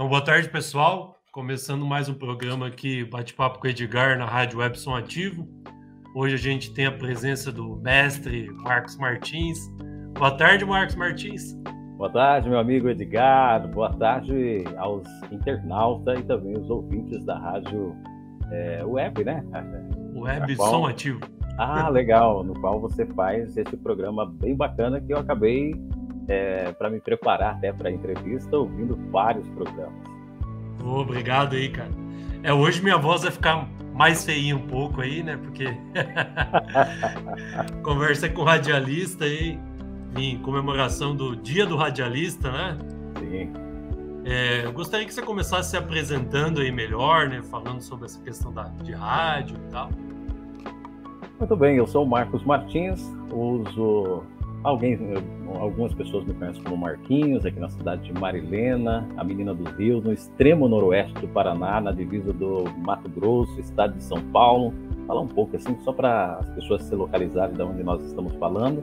Então, 0.00 0.08
boa 0.08 0.24
tarde, 0.24 0.48
pessoal. 0.48 1.14
Começando 1.30 1.84
mais 1.84 2.08
um 2.08 2.14
programa 2.14 2.66
aqui, 2.68 3.04
bate-papo 3.04 3.58
com 3.58 3.66
o 3.66 3.70
Edgar 3.70 4.16
na 4.16 4.24
Rádio 4.24 4.60
Webson 4.60 4.96
Ativo. 4.96 5.46
Hoje 6.14 6.36
a 6.36 6.38
gente 6.38 6.72
tem 6.72 6.86
a 6.86 6.90
presença 6.90 7.52
do 7.52 7.76
mestre 7.76 8.50
Marcos 8.50 8.96
Martins. 8.96 9.58
Boa 10.14 10.30
tarde, 10.30 10.64
Marcos 10.64 10.94
Martins. 10.94 11.52
Boa 11.98 12.08
tarde, 12.08 12.48
meu 12.48 12.58
amigo 12.58 12.88
Edgar. 12.88 13.68
Boa 13.68 13.92
tarde 13.92 14.64
aos 14.78 15.06
internautas 15.30 16.18
e 16.18 16.22
também 16.22 16.56
os 16.56 16.70
ouvintes 16.70 17.22
da 17.26 17.38
rádio 17.38 17.94
é, 18.50 18.82
web, 18.82 19.22
né? 19.22 19.44
Web 20.14 20.56
qual... 20.56 20.70
Som 20.70 20.86
Ativo. 20.86 21.20
Ah, 21.58 21.90
legal. 21.90 22.42
No 22.42 22.58
qual 22.58 22.80
você 22.80 23.04
faz 23.04 23.54
esse 23.54 23.76
programa 23.76 24.24
bem 24.24 24.56
bacana 24.56 24.98
que 24.98 25.12
eu 25.12 25.18
acabei 25.18 25.74
é, 26.30 26.70
para 26.70 26.88
me 26.88 27.00
preparar 27.00 27.56
até 27.56 27.72
para 27.72 27.88
a 27.88 27.92
entrevista 27.92 28.56
ouvindo 28.56 28.96
vários 29.10 29.48
programas. 29.48 30.00
Oh, 30.84 31.00
obrigado 31.00 31.56
aí, 31.56 31.68
cara. 31.68 31.90
É, 32.44 32.54
hoje 32.54 32.80
minha 32.80 32.96
voz 32.96 33.22
vai 33.22 33.32
ficar 33.32 33.68
mais 33.92 34.24
feinha 34.24 34.54
um 34.54 34.66
pouco 34.68 35.00
aí, 35.00 35.24
né? 35.24 35.36
Porque 35.36 35.64
conversa 37.82 38.28
com 38.28 38.42
o 38.42 38.44
radialista 38.44 39.24
aí 39.24 39.58
em 40.16 40.38
comemoração 40.38 41.16
do 41.16 41.34
Dia 41.34 41.66
do 41.66 41.76
Radialista, 41.76 42.50
né? 42.50 42.78
Sim. 43.18 43.52
É, 44.24 44.64
eu 44.64 44.72
gostaria 44.72 45.04
que 45.04 45.12
você 45.12 45.22
começasse 45.22 45.70
se 45.70 45.76
apresentando 45.76 46.60
aí 46.60 46.70
melhor, 46.70 47.28
né? 47.28 47.42
Falando 47.42 47.80
sobre 47.80 48.04
essa 48.04 48.20
questão 48.20 48.52
da, 48.52 48.68
de 48.84 48.92
rádio 48.92 49.56
e 49.56 49.72
tal. 49.72 49.90
Muito 51.40 51.56
bem, 51.56 51.76
eu 51.76 51.88
sou 51.88 52.04
o 52.04 52.08
Marcos 52.08 52.44
Martins, 52.44 53.02
uso 53.32 54.22
Alguém, 54.62 54.98
algumas 55.58 55.94
pessoas 55.94 56.24
me 56.26 56.34
conhecem 56.34 56.62
como 56.62 56.76
Marquinhos, 56.76 57.46
aqui 57.46 57.58
na 57.58 57.70
cidade 57.70 58.02
de 58.02 58.12
Marilena, 58.12 59.08
a 59.16 59.24
Menina 59.24 59.54
dos 59.54 59.70
Rios, 59.72 60.04
no 60.04 60.12
extremo 60.12 60.68
noroeste 60.68 61.14
do 61.14 61.28
Paraná, 61.28 61.80
na 61.80 61.92
divisa 61.92 62.30
do 62.30 62.64
Mato 62.84 63.08
Grosso, 63.08 63.58
estado 63.58 63.94
de 63.94 64.04
São 64.04 64.20
Paulo. 64.30 64.74
Falar 65.06 65.22
um 65.22 65.28
pouco 65.28 65.56
assim, 65.56 65.74
só 65.82 65.94
para 65.94 66.34
as 66.34 66.50
pessoas 66.50 66.82
se 66.82 66.94
localizarem 66.94 67.54
de 67.54 67.62
onde 67.62 67.82
nós 67.82 68.04
estamos 68.04 68.34
falando. 68.34 68.82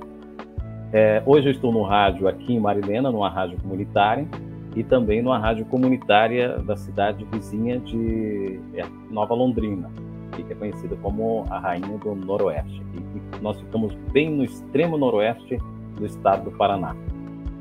É, 0.91 1.21
hoje 1.27 1.49
eu 1.49 1.51
estou 1.51 1.71
no 1.71 1.83
rádio 1.83 2.27
aqui 2.27 2.53
em 2.53 2.59
Marilena, 2.59 3.11
numa 3.11 3.29
rádio 3.29 3.59
comunitária, 3.61 4.27
e 4.75 4.83
também 4.83 5.21
numa 5.21 5.37
rádio 5.37 5.63
comunitária 5.65 6.57
da 6.57 6.75
cidade 6.75 7.23
vizinha 7.31 7.79
de 7.79 8.59
é, 8.73 8.83
Nova 9.11 9.35
Londrina, 9.35 9.91
que 10.31 10.51
é 10.51 10.55
conhecida 10.55 10.95
como 10.97 11.45
a 11.49 11.59
Rainha 11.59 11.97
do 11.97 12.15
Noroeste. 12.15 12.81
E 12.93 13.41
nós 13.41 13.59
ficamos 13.59 13.93
bem 14.11 14.29
no 14.29 14.43
extremo 14.43 14.97
noroeste 14.97 15.57
do 15.95 16.05
estado 16.05 16.49
do 16.49 16.57
Paraná. 16.57 16.95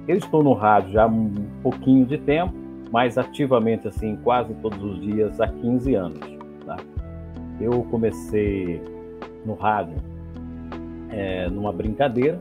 Eu 0.06 0.16
estou 0.16 0.42
no 0.42 0.52
rádio 0.52 0.92
já 0.92 1.04
há 1.04 1.06
um 1.06 1.32
pouquinho 1.62 2.06
de 2.06 2.18
tempo, 2.18 2.54
mas 2.92 3.18
ativamente 3.18 3.88
assim 3.88 4.16
quase 4.22 4.54
todos 4.54 4.82
os 4.82 5.00
dias 5.00 5.40
há 5.40 5.48
15 5.48 5.94
anos. 5.94 6.20
Tá? 6.64 6.76
Eu 7.60 7.82
comecei 7.90 8.80
no 9.44 9.54
rádio 9.54 9.96
é, 11.10 11.48
numa 11.48 11.72
brincadeira. 11.72 12.38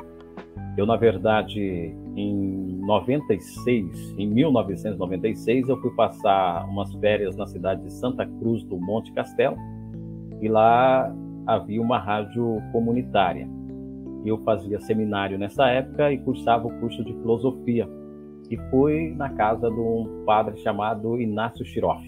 Eu 0.77 0.85
na 0.85 0.95
verdade 0.95 1.95
em 2.15 2.77
96, 2.81 4.15
em 4.17 4.27
1996 4.27 5.69
eu 5.69 5.81
fui 5.81 5.91
passar 5.91 6.65
umas 6.69 6.93
férias 6.95 7.35
na 7.35 7.47
cidade 7.47 7.81
de 7.81 7.91
Santa 7.93 8.25
Cruz 8.25 8.63
do 8.63 8.77
Monte 8.77 9.11
Castelo 9.11 9.57
e 10.41 10.47
lá 10.47 11.13
havia 11.45 11.81
uma 11.81 11.97
rádio 11.97 12.61
comunitária. 12.71 13.47
Eu 14.25 14.39
fazia 14.39 14.79
seminário 14.79 15.37
nessa 15.37 15.67
época 15.67 16.11
e 16.11 16.17
cursava 16.17 16.67
o 16.67 16.79
curso 16.79 17.03
de 17.03 17.13
filosofia. 17.13 17.87
E 18.49 18.57
fui 18.69 19.13
na 19.15 19.29
casa 19.29 19.69
de 19.69 19.79
um 19.79 20.23
padre 20.25 20.57
chamado 20.57 21.19
Inácio 21.19 21.65
Chiroff. 21.65 22.03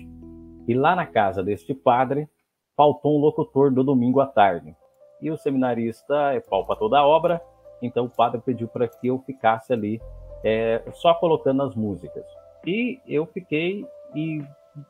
E 0.67 0.73
lá 0.73 0.95
na 0.95 1.05
casa 1.05 1.43
deste 1.43 1.73
padre 1.73 2.27
faltou 2.75 3.17
um 3.17 3.21
locutor 3.21 3.71
do 3.71 3.83
domingo 3.83 4.19
à 4.19 4.27
tarde. 4.27 4.75
E 5.21 5.31
o 5.31 5.37
seminarista 5.37 6.33
é 6.33 6.39
pau 6.39 6.65
para 6.65 6.75
toda 6.75 6.99
a 6.99 7.05
obra, 7.05 7.41
então 7.81 8.05
o 8.05 8.09
padre 8.09 8.41
pediu 8.41 8.67
para 8.67 8.87
que 8.87 9.07
eu 9.07 9.19
ficasse 9.19 9.73
ali 9.73 9.99
é, 10.43 10.83
só 10.93 11.13
colocando 11.15 11.63
as 11.63 11.75
músicas. 11.75 12.25
E 12.65 12.99
eu 13.07 13.25
fiquei 13.25 13.85
e 14.13 14.43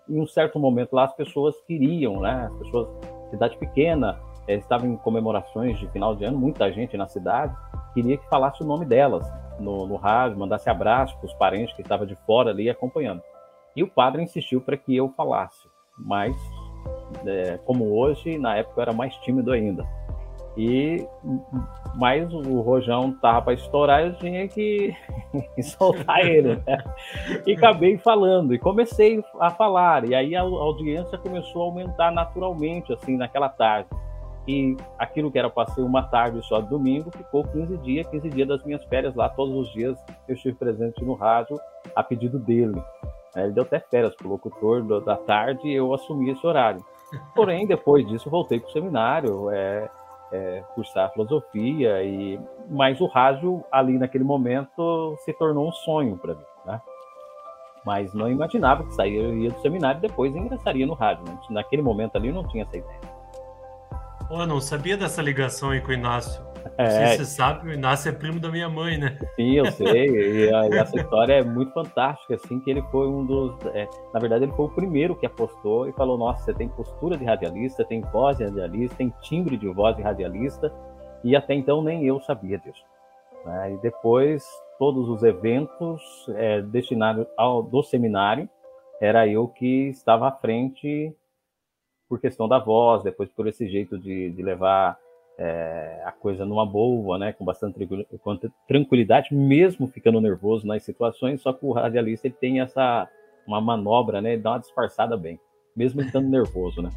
em 0.10 0.20
um 0.22 0.28
certo 0.28 0.60
momento 0.60 0.94
lá 0.94 1.06
as 1.06 1.16
pessoas 1.16 1.56
queriam, 1.62 2.20
né? 2.20 2.50
As 2.52 2.58
pessoas 2.58 2.90
cidade 3.30 3.58
pequena, 3.58 4.20
é, 4.48 4.56
estava 4.56 4.88
em 4.88 4.96
comemorações 4.98 5.78
de 5.78 5.88
final 5.90 6.16
de 6.16 6.26
ano, 6.26 6.38
muita 6.38 6.72
gente 6.72 6.96
na 6.96 7.08
cidade 7.08 7.56
queria 7.94 8.18
que 8.18 8.30
falasse 8.30 8.62
o 8.62 8.66
nome 8.66 8.86
delas 8.86 9.28
no, 9.60 9.88
no 9.88 9.96
rádio, 9.96 10.38
mandasse 10.38 10.70
abraço 10.70 11.18
para 11.18 11.26
os 11.26 11.34
parentes 11.34 11.76
que 11.76 11.82
estavam 11.82 12.06
de 12.06 12.16
fora 12.16 12.52
ali 12.52 12.70
acompanhando. 12.70 13.22
E 13.76 13.84
o 13.84 13.88
padre 13.88 14.22
insistiu 14.22 14.62
para 14.62 14.78
que 14.78 14.96
eu 14.96 15.10
falasse, 15.10 15.68
mas 15.98 16.36
é, 17.26 17.58
como 17.66 17.96
hoje, 17.98 18.38
na 18.38 18.56
época 18.56 18.80
eu 18.80 18.82
era 18.84 18.94
mais 18.94 19.16
tímido 19.18 19.52
ainda. 19.52 19.88
E 20.58 21.08
mas 21.96 22.32
o 22.34 22.62
rojão 22.62 23.12
tava 23.12 23.42
para 23.42 23.54
estourar, 23.54 24.06
eu 24.06 24.16
tinha 24.18 24.48
que 24.48 24.96
soltar 25.62 26.20
ele. 26.20 26.56
Né? 26.56 26.78
E 27.46 27.54
acabei 27.54 27.98
falando 27.98 28.54
e 28.54 28.60
comecei 28.60 29.24
a 29.40 29.52
falar. 29.52 30.08
E 30.08 30.14
aí 30.14 30.36
a 30.36 30.42
audiência 30.42 31.18
começou 31.18 31.62
a 31.62 31.66
aumentar 31.66 32.12
naturalmente, 32.12 32.92
assim, 32.94 33.18
naquela 33.18 33.50
tarde. 33.50 33.90
E 34.48 34.78
aquilo 34.98 35.32
que 35.32 35.38
era 35.38 35.50
para 35.50 35.70
ser 35.72 35.82
uma 35.82 36.04
tarde 36.04 36.42
só 36.46 36.62
de 36.62 36.70
domingo 36.70 37.12
ficou 37.12 37.44
15 37.44 37.78
dias, 37.80 38.08
15 38.08 38.30
dias 38.30 38.48
das 38.48 38.64
minhas 38.64 38.84
férias 38.86 39.14
lá, 39.14 39.28
todos 39.28 39.54
os 39.54 39.74
dias 39.74 39.98
eu 40.28 40.36
estive 40.36 40.56
presente 40.56 41.04
no 41.04 41.16
rádio 41.16 41.60
a 41.96 42.02
pedido 42.02 42.40
dele. 42.40 42.82
Ele 43.36 43.52
deu 43.52 43.64
até 43.64 43.80
férias 43.80 44.16
para 44.16 44.26
o 44.26 44.32
locutor 44.32 45.02
da 45.02 45.18
tarde 45.18 45.68
e 45.68 45.74
eu 45.74 45.94
assumi 45.94 46.32
esse 46.32 46.46
horário. 46.46 46.84
Porém, 47.36 47.68
depois 47.68 48.08
disso, 48.08 48.30
voltei 48.30 48.60
para 48.60 48.70
o 48.70 48.72
seminário. 48.72 49.50
É, 49.52 49.90
é, 50.32 50.64
cursar 50.74 51.12
filosofia 51.12 52.04
e 52.04 52.40
mas 52.70 53.00
o 53.00 53.06
rádio 53.06 53.64
ali 53.72 53.98
naquele 53.98 54.24
momento 54.24 55.16
se 55.24 55.34
tornou 55.34 55.68
um 55.68 55.72
sonho 55.72 56.18
para 56.18 56.36
mim, 56.36 56.44
né? 56.66 56.82
Mas 57.86 58.14
não 58.14 58.30
imaginava 58.30 58.84
que 58.84 58.94
sairia 58.94 59.50
do 59.50 59.62
seminário 59.62 60.00
e 60.00 60.02
depois 60.02 60.36
ingressaria 60.36 60.86
no 60.86 60.94
rádio. 60.94 61.24
Né? 61.26 61.40
Naquele 61.50 61.82
momento 61.82 62.18
ali 62.18 62.28
eu 62.28 62.34
não 62.34 62.44
tinha 62.44 62.64
essa 62.64 62.78
ideia. 62.78 63.17
Pô, 64.28 64.46
não 64.46 64.60
sabia 64.60 64.98
dessa 64.98 65.22
ligação 65.22 65.70
aí 65.70 65.80
com 65.80 65.90
o 65.90 65.94
Inácio. 65.94 66.46
É, 66.78 67.08
se 67.08 67.18
você 67.18 67.26
sabe, 67.26 67.70
o 67.70 67.74
Inácio 67.74 68.10
é 68.10 68.12
primo 68.12 68.40
da 68.40 68.50
minha 68.50 68.68
mãe, 68.68 68.98
né? 68.98 69.18
Sim, 69.36 69.54
eu 69.54 69.66
sei. 69.72 70.10
E 70.10 70.54
a, 70.54 70.66
essa 70.68 70.98
história 70.98 71.36
é 71.36 71.44
muito 71.44 71.72
fantástica, 71.72 72.36
assim, 72.36 72.60
que 72.60 72.70
ele 72.70 72.82
foi 72.92 73.08
um 73.08 73.26
dos. 73.26 73.56
É, 73.74 73.88
na 74.14 74.20
verdade, 74.20 74.44
ele 74.44 74.52
foi 74.52 74.66
o 74.66 74.70
primeiro 74.70 75.16
que 75.16 75.26
apostou 75.26 75.88
e 75.88 75.94
falou: 75.94 76.18
Nossa, 76.18 76.44
você 76.44 76.54
tem 76.54 76.68
postura 76.68 77.18
de 77.18 77.24
radialista, 77.24 77.86
tem 77.86 78.02
voz 78.02 78.38
de 78.38 78.44
radialista, 78.44 78.98
tem 78.98 79.14
timbre 79.22 79.56
de 79.56 79.68
voz 79.70 79.96
de 79.96 80.02
radialista. 80.02 80.74
E 81.24 81.36
até 81.36 81.54
então 81.54 81.82
nem 81.82 82.06
eu 82.06 82.20
sabia 82.20 82.58
disso. 82.58 82.84
Né? 83.46 83.74
E 83.74 83.78
depois, 83.78 84.46
todos 84.78 85.08
os 85.08 85.24
eventos 85.24 86.02
é, 86.36 86.62
destinados 86.62 87.26
ao 87.38 87.64
do 87.64 87.82
seminário, 87.82 88.50
era 89.00 89.28
eu 89.28 89.48
que 89.48 89.90
estava 89.90 90.28
à 90.28 90.32
frente 90.32 91.16
por 92.08 92.20
questão 92.20 92.48
da 92.48 92.60
voz, 92.60 93.04
depois 93.04 93.30
por 93.30 93.48
esse 93.48 93.68
jeito 93.68 93.98
de, 93.98 94.32
de 94.32 94.42
levar 94.42 94.98
é, 95.38 96.02
a 96.04 96.12
coisa 96.12 96.46
numa 96.46 96.66
boa, 96.66 97.18
né, 97.18 97.32
com 97.32 97.46
bastante 97.46 97.78
tranquilidade, 98.68 99.34
mesmo 99.34 99.88
ficando 99.88 100.20
nervoso 100.20 100.66
nas 100.66 100.84
situações, 100.84 101.42
só 101.42 101.54
que 101.54 101.66
o 101.66 101.72
radialista 101.72 102.28
ele 102.28 102.36
tem 102.40 102.60
essa 102.60 103.08
uma 103.46 103.62
manobra, 103.62 104.22
né, 104.22 104.34
ele 104.34 104.42
dá 104.42 104.52
uma 104.52 104.60
disfarçada 104.60 105.16
bem, 105.16 105.40
mesmo 105.76 106.02
estando 106.02 106.28
nervoso, 106.28 106.82
né. 106.82 106.90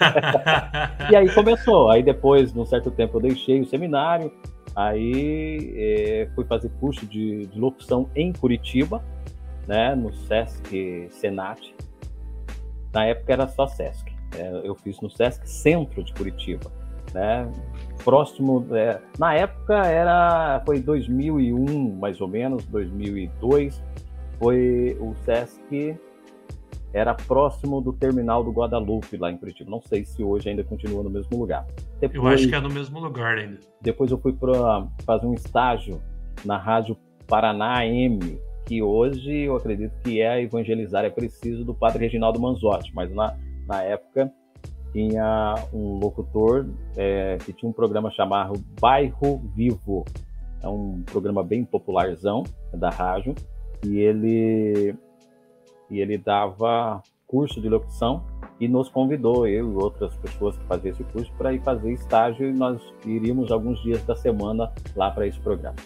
e 1.10 1.16
aí 1.16 1.32
começou, 1.32 1.88
aí 1.88 2.02
depois, 2.02 2.52
num 2.52 2.66
certo 2.66 2.90
tempo, 2.90 3.16
eu 3.16 3.22
deixei 3.22 3.60
o 3.60 3.66
seminário, 3.66 4.32
aí 4.74 5.72
é, 5.76 6.28
fui 6.34 6.44
fazer 6.44 6.68
curso 6.80 7.06
de, 7.06 7.46
de 7.46 7.58
locução 7.58 8.10
em 8.16 8.32
Curitiba, 8.32 9.02
né, 9.66 9.94
no 9.94 10.12
Sesc 10.12 11.08
Senat, 11.10 11.74
na 12.92 13.06
época 13.06 13.32
era 13.32 13.48
só 13.48 13.66
Sesc, 13.66 14.11
eu 14.64 14.74
fiz 14.74 15.00
no 15.00 15.10
Sesc 15.10 15.48
Centro 15.48 16.02
de 16.02 16.12
Curitiba, 16.12 16.70
né? 17.12 17.50
Próximo, 18.04 18.66
é, 18.72 19.00
na 19.18 19.34
época 19.34 19.86
era 19.86 20.62
foi 20.64 20.80
2001 20.80 21.96
mais 21.96 22.20
ou 22.20 22.28
menos, 22.28 22.64
2002, 22.66 23.82
foi 24.38 24.96
o 25.00 25.14
Sesc 25.24 25.96
era 26.92 27.14
próximo 27.14 27.80
do 27.80 27.92
terminal 27.92 28.44
do 28.44 28.50
Guadalupe 28.50 29.16
lá 29.16 29.30
em 29.30 29.36
Curitiba. 29.36 29.70
Não 29.70 29.80
sei 29.80 30.04
se 30.04 30.22
hoje 30.22 30.50
ainda 30.50 30.62
continua 30.62 31.02
no 31.02 31.08
mesmo 31.08 31.38
lugar. 31.38 31.66
Depois, 31.98 32.22
eu 32.22 32.28
acho 32.28 32.48
que 32.48 32.54
é 32.54 32.60
no 32.60 32.68
mesmo 32.68 33.00
lugar 33.00 33.38
ainda. 33.38 33.58
Depois 33.80 34.10
eu 34.10 34.18
fui 34.18 34.32
para 34.32 34.86
fazer 35.04 35.26
um 35.26 35.32
estágio 35.32 36.00
na 36.44 36.58
rádio 36.58 36.96
Paraná 37.26 37.86
M, 37.86 38.38
que 38.66 38.82
hoje 38.82 39.32
eu 39.32 39.56
acredito 39.56 39.94
que 40.02 40.20
é 40.20 40.28
a 40.28 40.40
Evangelizar 40.40 41.04
é 41.04 41.10
Preciso 41.10 41.64
do 41.64 41.74
Padre 41.74 42.04
Reginaldo 42.04 42.38
Manzotti, 42.38 42.92
mas 42.94 43.10
na 43.14 43.36
na 43.72 43.82
época, 43.82 44.30
tinha 44.92 45.54
um 45.72 45.98
locutor 45.98 46.66
é, 46.94 47.38
que 47.42 47.52
tinha 47.54 47.68
um 47.68 47.72
programa 47.72 48.10
chamado 48.10 48.62
Bairro 48.78 49.38
Vivo. 49.56 50.04
É 50.62 50.68
um 50.68 51.02
programa 51.02 51.42
bem 51.42 51.64
popularzão 51.64 52.44
da 52.74 52.90
rádio. 52.90 53.34
E 53.84 53.98
ele 53.98 54.94
e 55.90 56.00
ele 56.00 56.16
dava 56.18 57.02
curso 57.26 57.60
de 57.60 57.68
locução 57.68 58.24
e 58.60 58.68
nos 58.68 58.88
convidou, 58.88 59.46
eu 59.46 59.72
e 59.72 59.74
outras 59.74 60.14
pessoas 60.16 60.56
que 60.56 60.64
faziam 60.64 60.92
esse 60.92 61.04
curso, 61.04 61.32
para 61.36 61.52
ir 61.52 61.60
fazer 61.62 61.92
estágio 61.92 62.48
e 62.48 62.52
nós 62.52 62.80
iríamos 63.04 63.50
alguns 63.50 63.82
dias 63.82 64.02
da 64.04 64.14
semana 64.14 64.70
lá 64.94 65.10
para 65.10 65.26
esse 65.26 65.40
programa. 65.40 65.76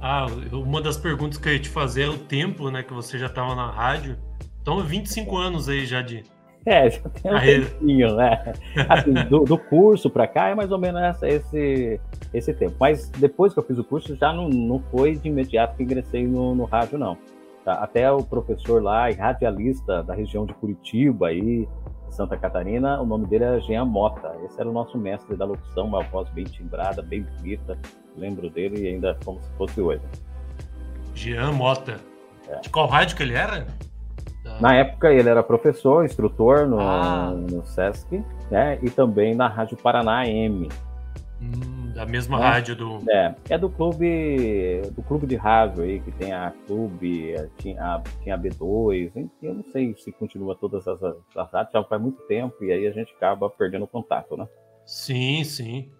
Ah, 0.00 0.26
uma 0.52 0.80
das 0.80 0.96
perguntas 0.96 1.38
que 1.38 1.48
eu 1.48 1.52
ia 1.52 1.60
te 1.60 1.68
fazer 1.68 2.02
é 2.02 2.08
o 2.08 2.16
tempo, 2.16 2.70
né, 2.70 2.82
que 2.82 2.94
você 2.94 3.18
já 3.18 3.26
estava 3.26 3.54
na 3.54 3.70
rádio. 3.70 4.16
Então, 4.62 4.80
25 4.82 5.36
anos 5.36 5.68
aí 5.68 5.86
já 5.86 6.02
de. 6.02 6.22
É, 6.66 6.90
já 6.90 7.00
tem 7.08 7.32
um 7.32 7.36
aí... 7.36 7.64
tempinho, 7.64 8.14
né? 8.16 8.52
Assim, 8.88 9.14
do, 9.28 9.44
do 9.44 9.56
curso 9.56 10.10
para 10.10 10.26
cá 10.26 10.48
é 10.48 10.54
mais 10.54 10.70
ou 10.70 10.78
menos 10.78 11.22
esse, 11.22 12.00
esse 12.34 12.52
tempo. 12.52 12.74
Mas 12.78 13.08
depois 13.10 13.54
que 13.54 13.58
eu 13.58 13.64
fiz 13.64 13.78
o 13.78 13.84
curso, 13.84 14.14
já 14.16 14.32
não, 14.32 14.48
não 14.48 14.78
foi 14.90 15.16
de 15.16 15.28
imediato 15.28 15.76
que 15.76 15.82
ingressei 15.82 16.26
no, 16.26 16.54
no 16.54 16.64
rádio, 16.64 16.98
não. 16.98 17.16
Tá? 17.64 17.74
Até 17.74 18.10
o 18.10 18.22
professor 18.22 18.82
lá, 18.82 19.10
radialista 19.10 20.02
da 20.02 20.14
região 20.14 20.44
de 20.44 20.54
Curitiba, 20.54 21.28
aí, 21.28 21.68
Santa 22.10 22.36
Catarina, 22.36 23.00
o 23.00 23.06
nome 23.06 23.26
dele 23.26 23.44
era 23.44 23.60
Jean 23.60 23.84
Mota. 23.84 24.34
Esse 24.44 24.60
era 24.60 24.68
o 24.68 24.72
nosso 24.72 24.98
mestre 24.98 25.36
da 25.36 25.44
locução, 25.44 25.86
uma 25.86 26.02
voz 26.04 26.28
bem 26.30 26.44
timbrada, 26.44 27.02
bem 27.02 27.22
bonita. 27.22 27.78
Lembro 28.16 28.50
dele 28.50 28.82
e 28.82 28.88
ainda 28.88 29.16
como 29.24 29.40
se 29.40 29.50
fosse 29.52 29.80
hoje. 29.80 30.02
Jean 31.14 31.52
Mota. 31.52 32.00
É. 32.48 32.60
De 32.60 32.70
qual 32.70 32.86
rádio 32.86 33.16
que 33.16 33.22
ele 33.22 33.34
era? 33.34 33.66
Na 34.60 34.74
época 34.74 35.12
ele 35.12 35.28
era 35.28 35.42
professor, 35.42 36.04
instrutor 36.04 36.66
no, 36.66 36.80
ah. 36.80 37.30
no 37.30 37.64
SESC, 37.64 38.24
né? 38.50 38.78
E 38.82 38.90
também 38.90 39.34
na 39.34 39.46
Rádio 39.46 39.76
Paraná 39.76 40.22
AM. 40.22 40.68
Hum, 41.40 41.92
da 41.94 42.04
mesma 42.04 42.38
é, 42.38 42.42
rádio 42.42 42.74
do. 42.74 43.10
É, 43.10 43.34
é 43.50 43.58
do 43.58 43.70
clube 43.70 44.82
do 44.90 45.02
clube 45.02 45.26
de 45.26 45.36
rádio 45.36 45.84
aí, 45.84 46.00
que 46.00 46.10
tem 46.10 46.32
a 46.32 46.52
clube, 46.66 47.34
tinha 47.58 47.80
a, 47.80 48.02
tinha 48.22 48.34
a 48.34 48.38
B2, 48.38 49.30
eu 49.40 49.54
não 49.54 49.64
sei 49.70 49.94
se 49.96 50.10
continua 50.10 50.56
todas 50.56 50.86
as, 50.88 51.00
as 51.02 51.52
rádios, 51.52 51.72
já 51.72 51.84
faz 51.84 52.02
muito 52.02 52.20
tempo, 52.22 52.64
e 52.64 52.72
aí 52.72 52.86
a 52.88 52.92
gente 52.92 53.12
acaba 53.14 53.48
perdendo 53.48 53.84
o 53.84 53.88
contato, 53.88 54.36
né? 54.36 54.48
Sim, 54.84 55.44
sim. 55.44 55.90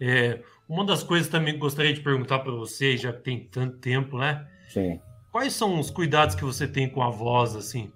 É, 0.00 0.40
uma 0.66 0.86
das 0.86 1.02
coisas 1.02 1.28
também 1.28 1.52
que 1.52 1.60
gostaria 1.60 1.92
de 1.92 2.00
perguntar 2.00 2.38
para 2.38 2.52
você, 2.52 2.96
já 2.96 3.12
que 3.12 3.20
tem 3.20 3.40
tanto 3.40 3.76
tempo, 3.78 4.16
né? 4.16 4.46
Sim. 4.68 4.98
Quais 5.32 5.52
são 5.52 5.78
os 5.78 5.90
cuidados 5.90 6.34
que 6.34 6.44
você 6.44 6.66
tem 6.66 6.88
com 6.88 7.02
a 7.02 7.10
voz, 7.10 7.54
assim? 7.54 7.92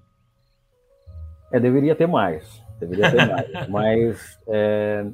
É, 1.53 1.59
deveria 1.59 1.95
ter 1.95 2.07
mais. 2.07 2.63
Deveria 2.79 3.11
ter 3.11 3.27
mais. 3.27 3.69
Mas 3.69 4.39
é, 4.47 5.07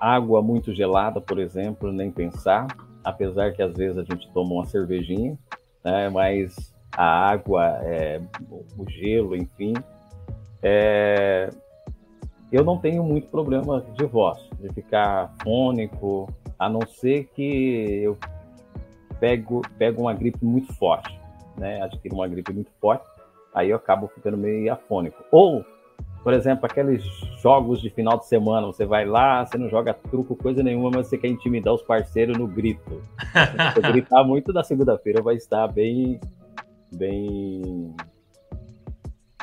Água 0.00 0.40
muito 0.40 0.74
gelada, 0.74 1.20
por 1.20 1.38
exemplo, 1.38 1.92
nem 1.92 2.10
pensar, 2.10 2.66
apesar 3.04 3.52
que 3.52 3.62
às 3.62 3.74
vezes 3.74 3.98
a 3.98 4.02
gente 4.02 4.30
toma 4.32 4.54
uma 4.54 4.64
cervejinha, 4.64 5.38
né? 5.84 6.08
mas 6.08 6.74
a 6.90 7.04
água, 7.04 7.78
é, 7.82 8.20
o 8.50 8.88
gelo, 8.88 9.36
enfim. 9.36 9.74
É... 10.62 11.50
Eu 12.50 12.64
não 12.64 12.78
tenho 12.78 13.04
muito 13.04 13.28
problema 13.28 13.84
de 13.94 14.04
voz, 14.06 14.38
de 14.58 14.72
ficar 14.72 15.32
fônico, 15.42 16.28
a 16.58 16.68
não 16.68 16.80
ser 16.86 17.26
que 17.34 18.00
eu 18.02 18.18
pego, 19.20 19.62
pego 19.78 20.02
uma 20.02 20.14
gripe 20.14 20.44
muito 20.44 20.72
forte, 20.74 21.16
né? 21.56 21.82
adquiro 21.82 22.16
uma 22.16 22.26
gripe 22.26 22.52
muito 22.52 22.70
forte, 22.80 23.04
aí 23.54 23.70
eu 23.70 23.76
acabo 23.76 24.08
ficando 24.08 24.36
meio 24.36 24.72
afônico. 24.72 25.22
Ou 25.30 25.64
por 26.22 26.34
exemplo, 26.34 26.66
aqueles 26.66 27.02
jogos 27.40 27.80
de 27.80 27.88
final 27.88 28.18
de 28.18 28.26
semana, 28.26 28.66
você 28.66 28.84
vai 28.84 29.06
lá, 29.06 29.44
você 29.44 29.56
não 29.56 29.70
joga 29.70 29.94
truco, 29.94 30.36
coisa 30.36 30.62
nenhuma, 30.62 30.90
mas 30.94 31.06
você 31.06 31.16
quer 31.16 31.28
intimidar 31.28 31.72
os 31.72 31.82
parceiros 31.82 32.36
no 32.36 32.46
grito. 32.46 33.02
Se 33.74 33.80
gritar 33.80 34.22
muito 34.22 34.52
da 34.52 34.62
segunda-feira, 34.62 35.22
vai 35.22 35.36
estar 35.36 35.66
bem, 35.68 36.20
bem, 36.92 37.94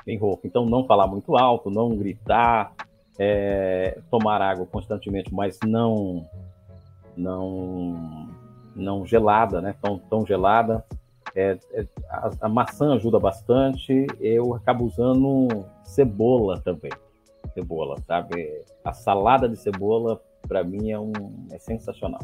bem 0.05 0.17
rouco. 0.19 0.45
Então, 0.45 0.67
não 0.67 0.85
falar 0.85 1.07
muito 1.07 1.35
alto, 1.35 1.71
não 1.71 1.95
gritar, 1.95 2.73
é, 3.17 3.99
tomar 4.11 4.39
água 4.39 4.67
constantemente, 4.67 5.33
mas 5.33 5.57
não, 5.65 6.29
não, 7.15 8.29
não 8.77 9.05
gelada, 9.05 9.61
né? 9.61 9.75
Tão, 9.81 9.97
tão 9.97 10.25
gelada. 10.25 10.83
É, 11.35 11.57
é, 11.73 11.85
a, 12.09 12.31
a, 12.41 12.49
maçã 12.49 12.95
ajuda 12.95 13.19
bastante. 13.19 14.07
Eu 14.19 14.53
acabo 14.53 14.85
usando 14.85 15.65
cebola 15.83 16.61
também. 16.61 16.91
Cebola, 17.53 17.97
sabe? 18.07 18.63
A 18.83 18.93
salada 18.93 19.49
de 19.49 19.57
cebola, 19.57 20.21
para 20.47 20.63
mim, 20.63 20.91
é, 20.91 20.99
um, 20.99 21.11
é 21.51 21.57
sensacional. 21.57 22.21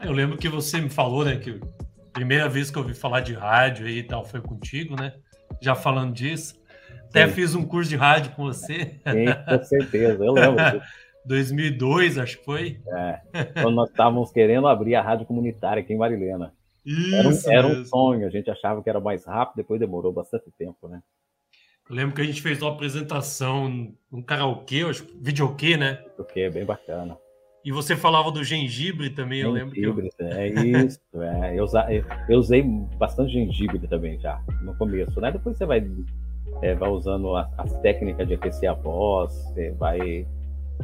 Eu 0.00 0.12
lembro 0.12 0.36
que 0.36 0.48
você 0.48 0.80
me 0.80 0.90
falou, 0.90 1.24
né, 1.24 1.36
que 1.36 1.50
a 1.50 2.12
primeira 2.12 2.48
vez 2.48 2.70
que 2.70 2.76
eu 2.76 2.82
ouvi 2.82 2.94
falar 2.94 3.20
de 3.20 3.32
rádio 3.32 3.88
e 3.88 4.02
tal 4.02 4.24
foi 4.24 4.40
contigo, 4.40 4.96
né? 5.00 5.14
Já 5.60 5.74
falando 5.74 6.12
disso. 6.12 6.62
Até 7.08 7.28
Sim. 7.28 7.32
fiz 7.32 7.54
um 7.54 7.64
curso 7.64 7.88
de 7.88 7.96
rádio 7.96 8.32
com 8.32 8.44
você. 8.44 8.98
Sim, 9.08 9.26
com 9.48 9.64
certeza, 9.64 10.24
eu 10.24 10.32
lembro. 10.32 10.82
2002, 11.26 12.18
acho 12.18 12.38
que 12.38 12.44
foi. 12.44 12.80
É, 12.86 13.20
quando 13.62 13.74
nós 13.74 13.90
estávamos 13.90 14.30
querendo 14.30 14.66
abrir 14.66 14.94
a 14.94 15.02
rádio 15.02 15.26
comunitária 15.26 15.82
aqui 15.82 15.92
em 15.92 15.98
Marilena. 15.98 16.52
Isso 16.84 17.50
era, 17.50 17.66
um, 17.66 17.70
era 17.70 17.80
um 17.80 17.84
sonho, 17.84 18.26
a 18.26 18.30
gente 18.30 18.50
achava 18.50 18.82
que 18.82 18.90
era 18.90 19.00
mais 19.00 19.24
rápido, 19.24 19.56
depois 19.56 19.80
demorou 19.80 20.12
bastante 20.12 20.50
tempo, 20.58 20.86
né? 20.86 21.02
Eu 21.88 21.96
lembro 21.96 22.14
que 22.14 22.22
a 22.22 22.24
gente 22.24 22.40
fez 22.40 22.62
uma 22.62 22.72
apresentação, 22.72 23.94
um 24.12 24.22
karaokê, 24.22 24.82
acho, 24.82 25.06
videokê, 25.20 25.76
né? 25.76 26.02
Videokê, 26.10 26.40
é 26.40 26.50
bem 26.50 26.64
bacana. 26.64 27.16
E 27.64 27.72
você 27.72 27.96
falava 27.96 28.30
do 28.30 28.44
gengibre 28.44 29.08
também, 29.08 29.40
gengibre, 29.40 29.82
eu 29.82 29.94
lembro 29.94 30.10
que 30.10 30.22
eu... 30.22 30.26
é 30.28 30.48
isso, 30.48 31.00
é. 31.14 31.54
Eu, 31.58 31.66
eu, 32.28 32.38
usei 32.38 32.62
bastante 32.62 33.32
gengibre 33.32 33.86
também 33.86 34.18
já, 34.18 34.38
no 34.62 34.76
começo, 34.76 35.18
né? 35.20 35.30
Depois 35.30 35.56
você 35.56 35.64
vai, 35.64 35.86
é, 36.60 36.74
vai 36.74 36.90
usando 36.90 37.34
as, 37.34 37.48
as, 37.58 37.80
técnicas 37.80 38.28
de 38.28 38.34
aquecer 38.34 38.70
a 38.70 38.74
voz, 38.74 39.32
você 39.32 39.70
vai 39.72 40.26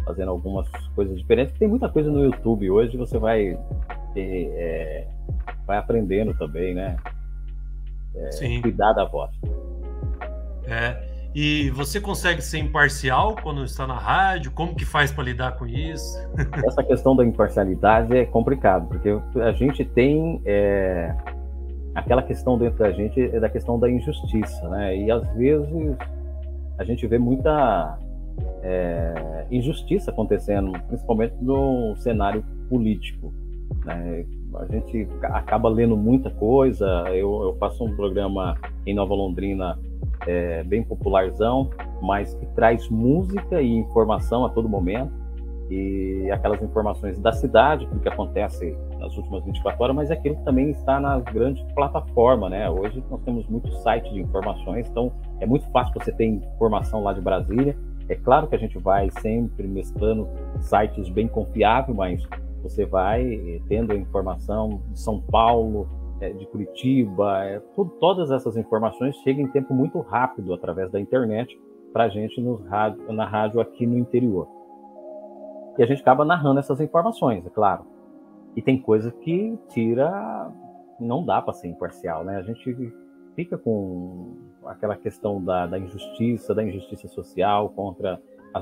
fazendo 0.05 0.31
algumas 0.31 0.69
coisas 0.95 1.19
diferentes. 1.19 1.57
Tem 1.59 1.69
muita 1.69 1.89
coisa 1.89 2.11
no 2.11 2.25
YouTube 2.25 2.71
hoje, 2.71 2.97
você 2.97 3.19
vai 3.19 3.59
ter, 4.15 4.51
é, 4.55 5.07
vai 5.67 5.79
aprendendo 5.79 6.35
também, 6.35 6.75
né? 6.75 6.97
É, 8.15 8.33
Sim. 8.33 8.63
Cuidar 8.63 8.93
da 8.93 9.05
voz. 9.05 9.31
É. 10.67 11.11
E 11.33 11.71
você 11.71 12.01
consegue 12.01 12.43
ser 12.43 12.59
imparcial 12.59 13.37
quando 13.41 13.63
está 13.63 13.87
na 13.87 13.97
rádio? 13.97 14.51
Como 14.51 14.75
que 14.75 14.85
faz 14.85 15.13
para 15.13 15.23
lidar 15.23 15.53
com 15.53 15.67
isso? 15.67 16.19
Essa 16.67 16.83
questão 16.83 17.15
da 17.15 17.25
imparcialidade 17.25 18.17
é 18.17 18.27
complicado, 18.27 18.89
porque 18.89 19.11
a 19.41 19.53
gente 19.53 19.85
tem 19.85 20.43
é, 20.45 21.15
aquela 21.95 22.23
questão 22.23 22.59
dentro 22.59 22.81
da 22.81 22.91
gente 22.91 23.21
é 23.21 23.39
da 23.39 23.49
questão 23.49 23.79
da 23.79 23.89
injustiça, 23.89 24.69
né? 24.71 24.97
E 24.97 25.11
às 25.11 25.25
vezes 25.35 25.97
a 26.79 26.85
gente 26.85 27.07
vê 27.07 27.19
muita 27.19 27.97
é, 28.63 29.47
injustiça 29.51 30.11
acontecendo, 30.11 30.73
principalmente 30.87 31.35
no 31.41 31.95
cenário 31.97 32.45
político. 32.69 33.33
Né? 33.85 34.25
A 34.55 34.67
gente 34.67 35.09
acaba 35.23 35.69
lendo 35.69 35.97
muita 35.97 36.31
coisa. 36.31 36.87
Eu, 37.09 37.43
eu 37.43 37.57
faço 37.59 37.85
um 37.85 37.95
programa 37.95 38.57
em 38.87 38.95
Nova 38.95 39.15
Londrina 39.15 39.79
é, 40.27 40.63
bem 40.65 40.83
popularzão, 40.83 41.71
mas 42.03 42.35
que 42.35 42.47
traz 42.55 42.89
música 42.89 43.61
e 43.63 43.71
informação 43.71 44.45
a 44.45 44.51
todo 44.51 44.69
momento. 44.69 45.21
E 45.71 46.29
aquelas 46.33 46.61
informações 46.63 47.17
da 47.21 47.31
cidade, 47.31 47.87
do 47.87 48.01
que 48.01 48.09
acontece 48.09 48.77
nas 48.99 49.17
últimas 49.17 49.45
24 49.45 49.85
horas, 49.85 49.95
mas 49.95 50.11
é 50.11 50.15
aquilo 50.15 50.35
também 50.45 50.71
está 50.71 50.99
nas 50.99 51.23
grandes 51.23 51.63
plataformas, 51.75 52.51
né? 52.51 52.69
Hoje 52.69 53.03
nós 53.09 53.23
temos 53.23 53.47
muitos 53.47 53.81
sites 53.81 54.13
de 54.13 54.21
informações, 54.21 54.89
então 54.91 55.13
é 55.39 55.47
muito 55.47 55.71
fácil 55.71 55.95
você 55.95 56.11
ter 56.11 56.25
informação 56.27 57.05
lá 57.05 57.13
de 57.13 57.21
Brasília. 57.21 57.77
É 58.11 58.17
claro 58.17 58.49
que 58.49 58.57
a 58.57 58.59
gente 58.59 58.77
vai 58.77 59.09
sempre 59.21 59.69
mesclando 59.69 60.29
sites 60.59 61.09
bem 61.09 61.29
confiáveis, 61.29 61.97
mas 61.97 62.29
você 62.61 62.85
vai 62.85 63.63
tendo 63.69 63.95
informação 63.95 64.83
de 64.91 64.99
São 64.99 65.21
Paulo, 65.21 65.89
é, 66.21 66.31
de 66.31 66.45
Curitiba, 66.47 67.63
tudo, 67.77 67.91
todas 68.01 68.33
essas 68.33 68.57
informações 68.57 69.15
chegam 69.19 69.45
em 69.45 69.47
tempo 69.47 69.73
muito 69.73 70.01
rápido 70.01 70.53
através 70.53 70.91
da 70.91 70.99
internet 70.99 71.57
para 71.93 72.05
a 72.05 72.09
gente 72.09 72.43
rádio, 72.69 73.13
na 73.13 73.25
rádio 73.25 73.61
aqui 73.61 73.87
no 73.87 73.97
interior. 73.97 74.49
E 75.79 75.83
a 75.83 75.87
gente 75.87 76.03
acaba 76.03 76.25
narrando 76.25 76.59
essas 76.59 76.81
informações, 76.81 77.47
é 77.47 77.51
claro. 77.51 77.85
E 78.57 78.61
tem 78.61 78.83
coisa 78.83 79.13
que 79.13 79.57
tira, 79.69 80.51
não 80.99 81.25
dá 81.25 81.41
para 81.41 81.55
ser 81.55 81.69
imparcial, 81.69 82.25
né? 82.25 82.39
A 82.39 82.43
gente 82.43 82.93
fica 83.37 83.57
com 83.57 84.50
aquela 84.67 84.97
questão 84.97 85.43
da, 85.43 85.67
da 85.67 85.79
injustiça, 85.79 86.55
da 86.55 86.63
injustiça 86.63 87.09
social 87.09 87.71
contra 87.71 88.21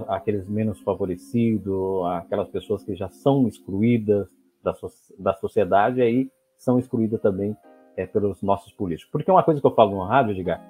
aqueles 0.08 0.48
menos 0.48 0.80
favorecidos, 0.80 2.04
aquelas 2.12 2.48
pessoas 2.48 2.84
que 2.84 2.94
já 2.94 3.08
são 3.08 3.48
excluídas 3.48 4.28
da, 4.62 4.74
so, 4.74 4.88
da 5.18 5.34
sociedade, 5.34 6.02
aí 6.02 6.30
são 6.56 6.78
excluídas 6.78 7.20
também 7.20 7.56
é, 7.96 8.06
pelos 8.06 8.42
nossos 8.42 8.72
políticos. 8.72 9.10
Porque 9.10 9.30
uma 9.30 9.42
coisa 9.42 9.60
que 9.60 9.66
eu 9.66 9.74
falo 9.74 9.92
no 9.92 10.04
rádio, 10.04 10.32
Edgar, 10.32 10.62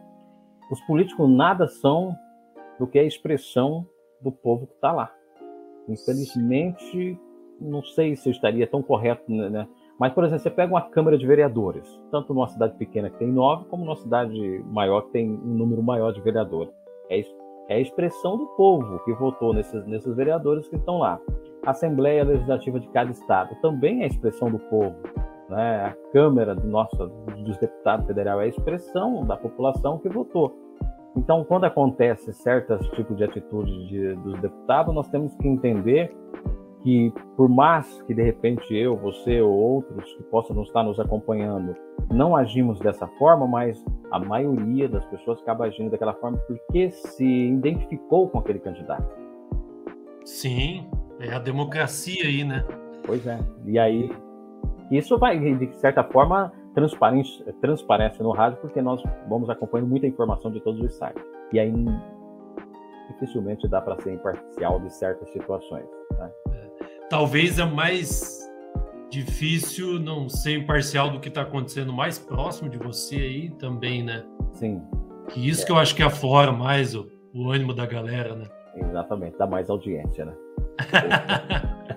os 0.71 0.81
políticos 0.83 1.29
nada 1.29 1.67
são 1.67 2.15
do 2.79 2.87
que 2.87 2.99
a 2.99 3.05
expressão 3.05 3.87
do 4.21 4.31
povo 4.31 4.67
que 4.67 4.75
está 4.75 4.93
lá. 4.93 5.13
Infelizmente, 5.89 7.19
não 7.61 7.83
sei 7.83 8.15
se 8.15 8.29
eu 8.29 8.33
estaria 8.33 8.67
tão 8.67 8.83
correto, 8.83 9.33
né, 9.33 9.49
né? 9.49 9.69
Mas, 9.99 10.13
por 10.13 10.25
exemplo, 10.25 10.43
você 10.43 10.51
pega 10.51 10.73
uma 10.73 10.83
Câmara 10.83 11.19
de 11.19 11.27
Vereadores, 11.27 12.01
tanto 12.11 12.33
numa 12.33 12.47
cidade 12.47 12.77
pequena 12.77 13.11
que 13.11 13.19
tem 13.19 13.29
nove, 13.29 13.65
como 13.65 13.85
numa 13.85 13.97
cidade 13.97 14.65
maior 14.67 15.03
que 15.03 15.11
tem 15.11 15.29
um 15.29 15.55
número 15.55 15.83
maior 15.83 16.13
de 16.13 16.21
vereadores. 16.21 16.73
É, 17.11 17.21
é 17.69 17.77
a 17.77 17.81
expressão 17.81 18.37
do 18.39 18.47
povo 18.57 19.01
que 19.05 19.13
votou 19.15 19.53
nesses, 19.53 19.85
nesses 19.87 20.15
vereadores 20.15 20.69
que 20.69 20.77
estão 20.77 20.99
lá. 20.99 21.21
A 21.67 21.73
Assembleia 21.73 22.23
Legislativa 22.23 22.79
de 22.79 22.89
cada 22.89 23.11
estado 23.11 23.57
também 23.61 24.03
é 24.03 24.05
a 24.05 24.07
expressão 24.07 24.49
do 24.49 24.59
povo. 24.59 24.95
Né? 25.49 25.87
A 25.87 26.13
Câmara 26.13 26.55
do 26.55 26.69
nosso, 26.69 26.97
dos 27.45 27.59
Deputados 27.59 28.07
Federal 28.07 28.41
é 28.41 28.45
a 28.45 28.49
expressão 28.49 29.25
da 29.27 29.37
população 29.37 29.99
que 29.99 30.09
votou. 30.09 30.57
Então, 31.17 31.43
quando 31.43 31.65
acontece 31.65 32.33
certos 32.33 32.87
tipos 32.91 33.17
de 33.17 33.25
atitude 33.25 33.89
de, 33.89 34.15
dos 34.15 34.41
deputados, 34.41 34.95
nós 34.95 35.09
temos 35.09 35.35
que 35.35 35.49
entender 35.49 36.15
que, 36.83 37.13
por 37.37 37.49
mais 37.49 38.03
que 38.03 38.15
de 38.15 38.23
repente 38.23 38.75
eu, 38.75 38.97
você 38.97 39.41
ou 39.41 39.53
outros 39.53 40.13
que 40.15 40.23
possam 40.25 40.61
estar 40.63 40.83
nos 40.83 40.99
acompanhando 40.99 41.75
não 42.13 42.35
agimos 42.35 42.79
dessa 42.81 43.07
forma, 43.19 43.47
mas 43.47 43.85
a 44.11 44.19
maioria 44.19 44.89
das 44.89 45.05
pessoas 45.07 45.41
acaba 45.41 45.67
agindo 45.67 45.91
daquela 45.91 46.15
forma 46.15 46.39
porque 46.47 46.91
se 46.91 47.25
identificou 47.25 48.29
com 48.29 48.39
aquele 48.39 48.59
candidato. 48.59 49.09
Sim, 50.25 50.87
é 51.21 51.35
a 51.35 51.39
democracia 51.39 52.25
aí, 52.25 52.45
né? 52.45 52.65
Pois 53.05 53.27
é. 53.27 53.39
E 53.65 53.79
aí, 53.79 54.11
isso 54.91 55.19
vai, 55.19 55.39
de 55.39 55.77
certa 55.77 56.05
forma, 56.05 56.53
transparente, 56.75 57.45
transparece 57.61 58.23
no 58.23 58.31
rádio, 58.31 58.59
porque 58.61 58.81
nós 58.81 59.03
vamos 59.29 59.51
acompanhando 59.51 59.89
muita 59.89 60.07
informação 60.07 60.51
de 60.51 60.61
todos 60.61 60.81
os 60.81 60.95
sites. 60.95 61.23
E 61.53 61.59
aí, 61.59 61.73
dificilmente 63.09 63.67
dá 63.69 63.81
para 63.81 64.01
ser 64.01 64.15
imparcial 64.15 64.81
de 64.81 64.93
certas 64.93 65.29
situações. 65.31 65.87
Né? 66.19 66.31
Talvez 67.11 67.59
é 67.59 67.65
mais 67.65 68.39
difícil 69.11 69.99
não 69.99 70.29
ser 70.29 70.59
imparcial 70.59 71.11
do 71.11 71.19
que 71.19 71.29
está 71.29 71.43
acontecendo 71.43 71.93
mais 71.93 72.19
próximo 72.19 72.69
de 72.69 72.77
você 72.77 73.17
aí 73.17 73.51
também, 73.51 74.03
né? 74.03 74.25
Sim. 74.53 74.83
Que 75.29 75.49
isso 75.49 75.63
é. 75.63 75.67
que 75.67 75.73
eu 75.73 75.79
acho 75.79 75.95
que 75.95 76.03
aflora 76.03 76.53
mais 76.53 76.95
o, 76.95 77.09
o 77.35 77.51
ânimo 77.51 77.73
da 77.73 77.87
galera, 77.87 78.35
né? 78.35 78.45
Exatamente, 78.75 79.39
dá 79.39 79.47
mais 79.47 79.71
audiência, 79.71 80.27
né? 80.27 80.35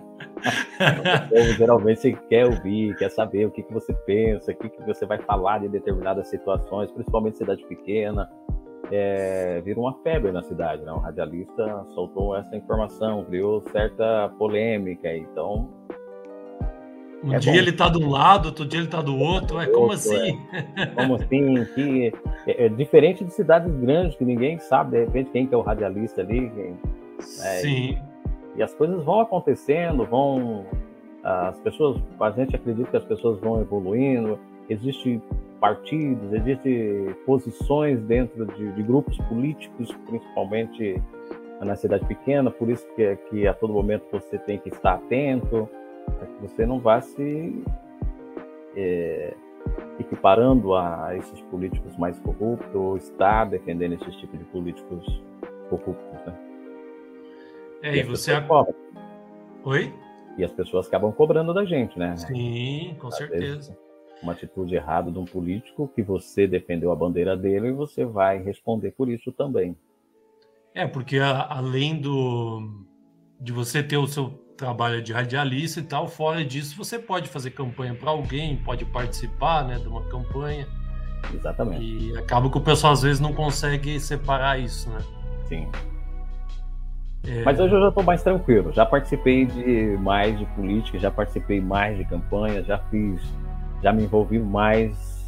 o 0.42 1.30
povo 1.30 1.54
geralmente 1.54 2.18
quer 2.30 2.46
ouvir, 2.46 2.96
quer 2.96 3.12
saber 3.12 3.46
o 3.46 3.52
que, 3.52 3.62
que 3.64 3.74
você 3.74 3.94
pensa, 4.06 4.52
o 4.52 4.56
que, 4.56 4.70
que 4.70 4.82
você 4.84 5.06
vai 5.06 5.20
falar 5.20 5.60
de 5.60 5.68
determinadas 5.68 6.30
situações, 6.30 6.92
principalmente 6.92 7.38
cidade 7.38 7.64
pequena. 7.66 8.30
É, 8.92 9.62
vira 9.62 9.80
uma 9.80 9.94
febre 10.04 10.32
na 10.32 10.44
cidade, 10.44 10.84
né? 10.84 10.92
Um 10.92 11.00
radialista 11.00 11.86
soltou 11.94 12.36
essa 12.36 12.56
informação, 12.56 13.24
criou 13.26 13.64
certa 13.72 14.30
polêmica, 14.38 15.16
então 15.16 15.70
um 17.24 17.34
é 17.34 17.40
dia 17.40 17.52
bom. 17.52 17.58
ele 17.60 17.72
tá 17.72 17.88
de 17.88 18.04
um 18.04 18.10
lado, 18.10 18.48
outro 18.48 18.66
dia 18.66 18.80
ele 18.80 18.90
tá 18.90 19.02
do 19.02 19.16
outro. 19.16 19.60
É 19.60 19.68
como 19.68 19.92
assim? 19.92 20.40
É. 20.76 20.86
Como 20.96 21.16
assim? 21.16 21.66
Que 21.76 22.12
é, 22.48 22.66
é, 22.66 22.70
diferente 22.70 23.24
de 23.24 23.32
cidades 23.32 23.72
grandes 23.76 24.16
que 24.16 24.26
ninguém 24.26 24.58
sabe 24.60 24.92
de 24.92 25.06
repente 25.06 25.30
quem 25.32 25.46
que 25.46 25.54
é 25.54 25.58
o 25.58 25.62
radialista 25.62 26.22
ali. 26.22 26.50
Quem, 26.50 26.72
né? 26.72 26.78
Sim. 27.20 27.98
E, 28.56 28.60
e, 28.60 28.64
as 28.64 28.74
coisas 28.74 29.04
vão 29.04 29.22
acontecendo, 29.22 30.04
vão 30.06 30.66
as 31.24 31.60
pessoas, 31.60 32.02
a 32.20 32.32
gente 32.32 32.56
acredita 32.56 32.90
que 32.90 32.98
as 32.98 33.06
pessoas 33.06 33.40
vão 33.40 33.62
evoluindo. 33.62 34.40
Existem 34.68 35.22
partidos, 35.62 36.34
existem 36.34 37.16
posições 37.24 38.02
dentro 38.02 38.48
de, 38.48 38.72
de 38.72 38.82
grupos 38.82 39.16
políticos, 39.30 39.96
principalmente 40.08 41.02
na 41.62 41.76
cidade 41.76 42.04
pequena. 42.08 42.50
Por 42.50 42.68
isso 42.70 42.86
que, 42.96 43.16
que 43.30 43.48
a 43.48 43.54
todo 43.54 43.72
momento 43.72 44.04
você 44.12 44.40
tem 44.40 44.58
que 44.58 44.70
estar 44.70 44.96
atento 44.96 45.70
para 46.06 46.26
que 46.26 46.42
você 46.42 46.66
não 46.66 46.80
vá 46.80 47.00
se 47.00 47.64
é, 48.76 49.36
equiparando 50.00 50.74
a 50.74 51.16
esses 51.16 51.40
políticos 51.44 51.96
mais 51.96 52.18
corruptos 52.20 52.74
ou 52.74 52.98
estar 52.98 53.46
defendendo 53.46 53.94
esses 53.94 54.16
tipos 54.16 54.40
de 54.40 54.46
políticos 54.46 55.24
corruptos, 55.70 56.26
né? 56.26 56.34
É, 57.84 57.96
e, 57.96 58.00
e 58.00 58.04
você 58.04 58.42
cobram. 58.42 58.76
Oi? 59.64 59.94
E 60.40 60.44
as 60.44 60.52
pessoas 60.52 60.88
acabam 60.88 61.12
cobrando 61.12 61.54
da 61.54 61.64
gente, 61.66 62.00
né? 62.00 62.18
Sim, 62.18 62.96
com 63.00 63.10
Às 63.10 63.18
certeza. 63.18 63.56
Vezes, 63.56 63.91
uma 64.22 64.34
atitude 64.34 64.76
errada 64.76 65.12
de 65.12 65.18
um 65.18 65.26
político 65.26 65.88
que 65.96 66.02
você 66.02 66.48
defendeu 66.48 66.92
a 66.92 66.96
bandeira 66.96 67.36
dele 67.36 67.70
e 67.70 67.74
você 67.74 68.06
vai 68.06 68.42
responder 68.42 68.92
por 68.92 69.10
isso 69.10 69.32
também. 69.32 69.76
É, 70.74 70.88
porque 70.88 71.18
a, 71.18 71.48
além 71.58 72.00
do 72.00 72.86
de 73.40 73.52
você 73.52 73.82
ter 73.82 73.98
o 73.98 74.06
seu 74.06 74.40
trabalha 74.62 75.02
de 75.02 75.12
radialista 75.12 75.80
e 75.80 75.84
tal. 75.84 76.08
Fora 76.08 76.46
disso, 76.46 76.78
você 76.78 77.00
pode 77.00 77.28
fazer 77.28 77.50
campanha 77.50 77.96
para 77.96 78.12
alguém, 78.12 78.56
pode 78.58 78.86
participar 78.86 79.66
né, 79.66 79.80
de 79.80 79.88
uma 79.88 80.04
campanha. 80.04 80.68
Exatamente. 81.34 81.84
E 81.84 82.18
acaba 82.18 82.50
que 82.50 82.58
o 82.58 82.62
pessoal 82.62 82.94
às 82.94 83.02
vezes 83.02 83.20
não 83.20 83.34
consegue 83.34 84.00
separar 84.00 84.60
isso, 84.60 84.88
né? 84.92 85.00
Sim. 85.50 85.68
É... 87.28 87.44
Mas 87.44 87.60
hoje 87.60 87.74
eu 87.74 87.82
já 87.82 87.90
estou 87.90 88.04
mais 88.04 88.22
tranquilo. 88.22 88.72
Já 88.72 88.86
participei 88.86 89.46
de 89.46 89.98
mais 90.00 90.38
de 90.38 90.46
política, 90.46 91.00
já 91.00 91.10
participei 91.10 91.60
mais 91.60 91.98
de 91.98 92.06
campanha, 92.06 92.64
já 92.64 92.78
fiz, 92.78 93.20
já 93.82 93.92
me 93.94 94.04
envolvi 94.04 94.40
mais 94.40 95.26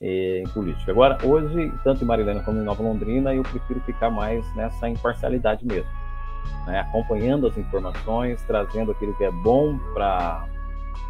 eh, 0.00 0.42
em 0.44 0.48
política. 0.48 0.92
Agora, 0.92 1.18
hoje, 1.24 1.72
tanto 1.84 2.04
em 2.04 2.06
Marilena 2.06 2.42
como 2.42 2.60
em 2.60 2.64
Nova 2.64 2.82
Londrina, 2.82 3.34
eu 3.34 3.42
prefiro 3.42 3.80
ficar 3.80 4.10
mais 4.10 4.44
nessa 4.54 4.88
imparcialidade 4.88 5.64
mesmo 5.64 6.02
né, 6.66 6.80
acompanhando 6.80 7.46
as 7.46 7.56
informações, 7.56 8.42
trazendo 8.42 8.92
aquilo 8.92 9.14
que 9.14 9.24
é 9.24 9.30
bom 9.30 9.78
para 9.94 10.46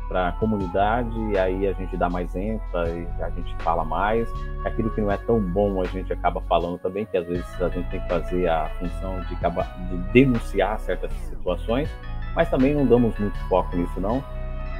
para 0.08 0.28
a 0.28 0.32
comunidade, 0.32 1.18
e 1.30 1.38
aí 1.38 1.66
a 1.66 1.72
gente 1.72 1.96
dá 1.96 2.10
mais 2.10 2.34
ênfase, 2.36 3.08
a 3.18 3.30
gente 3.30 3.56
fala 3.62 3.82
mais. 3.82 4.28
Aquilo 4.62 4.90
que 4.90 5.00
não 5.00 5.10
é 5.10 5.16
tão 5.16 5.40
bom, 5.40 5.80
a 5.80 5.86
gente 5.86 6.12
acaba 6.12 6.38
falando 6.42 6.78
também, 6.80 7.06
que 7.06 7.16
às 7.16 7.26
vezes 7.26 7.62
a 7.62 7.70
gente 7.70 7.88
tem 7.88 7.98
que 7.98 8.08
fazer 8.08 8.46
a 8.46 8.68
função 8.78 9.20
de, 9.20 9.34
de 9.36 10.12
denunciar 10.12 10.78
certas 10.80 11.10
situações, 11.30 11.88
mas 12.36 12.50
também 12.50 12.74
não 12.74 12.84
damos 12.84 13.18
muito 13.18 13.38
foco 13.48 13.74
nisso, 13.74 13.98
não, 14.00 14.22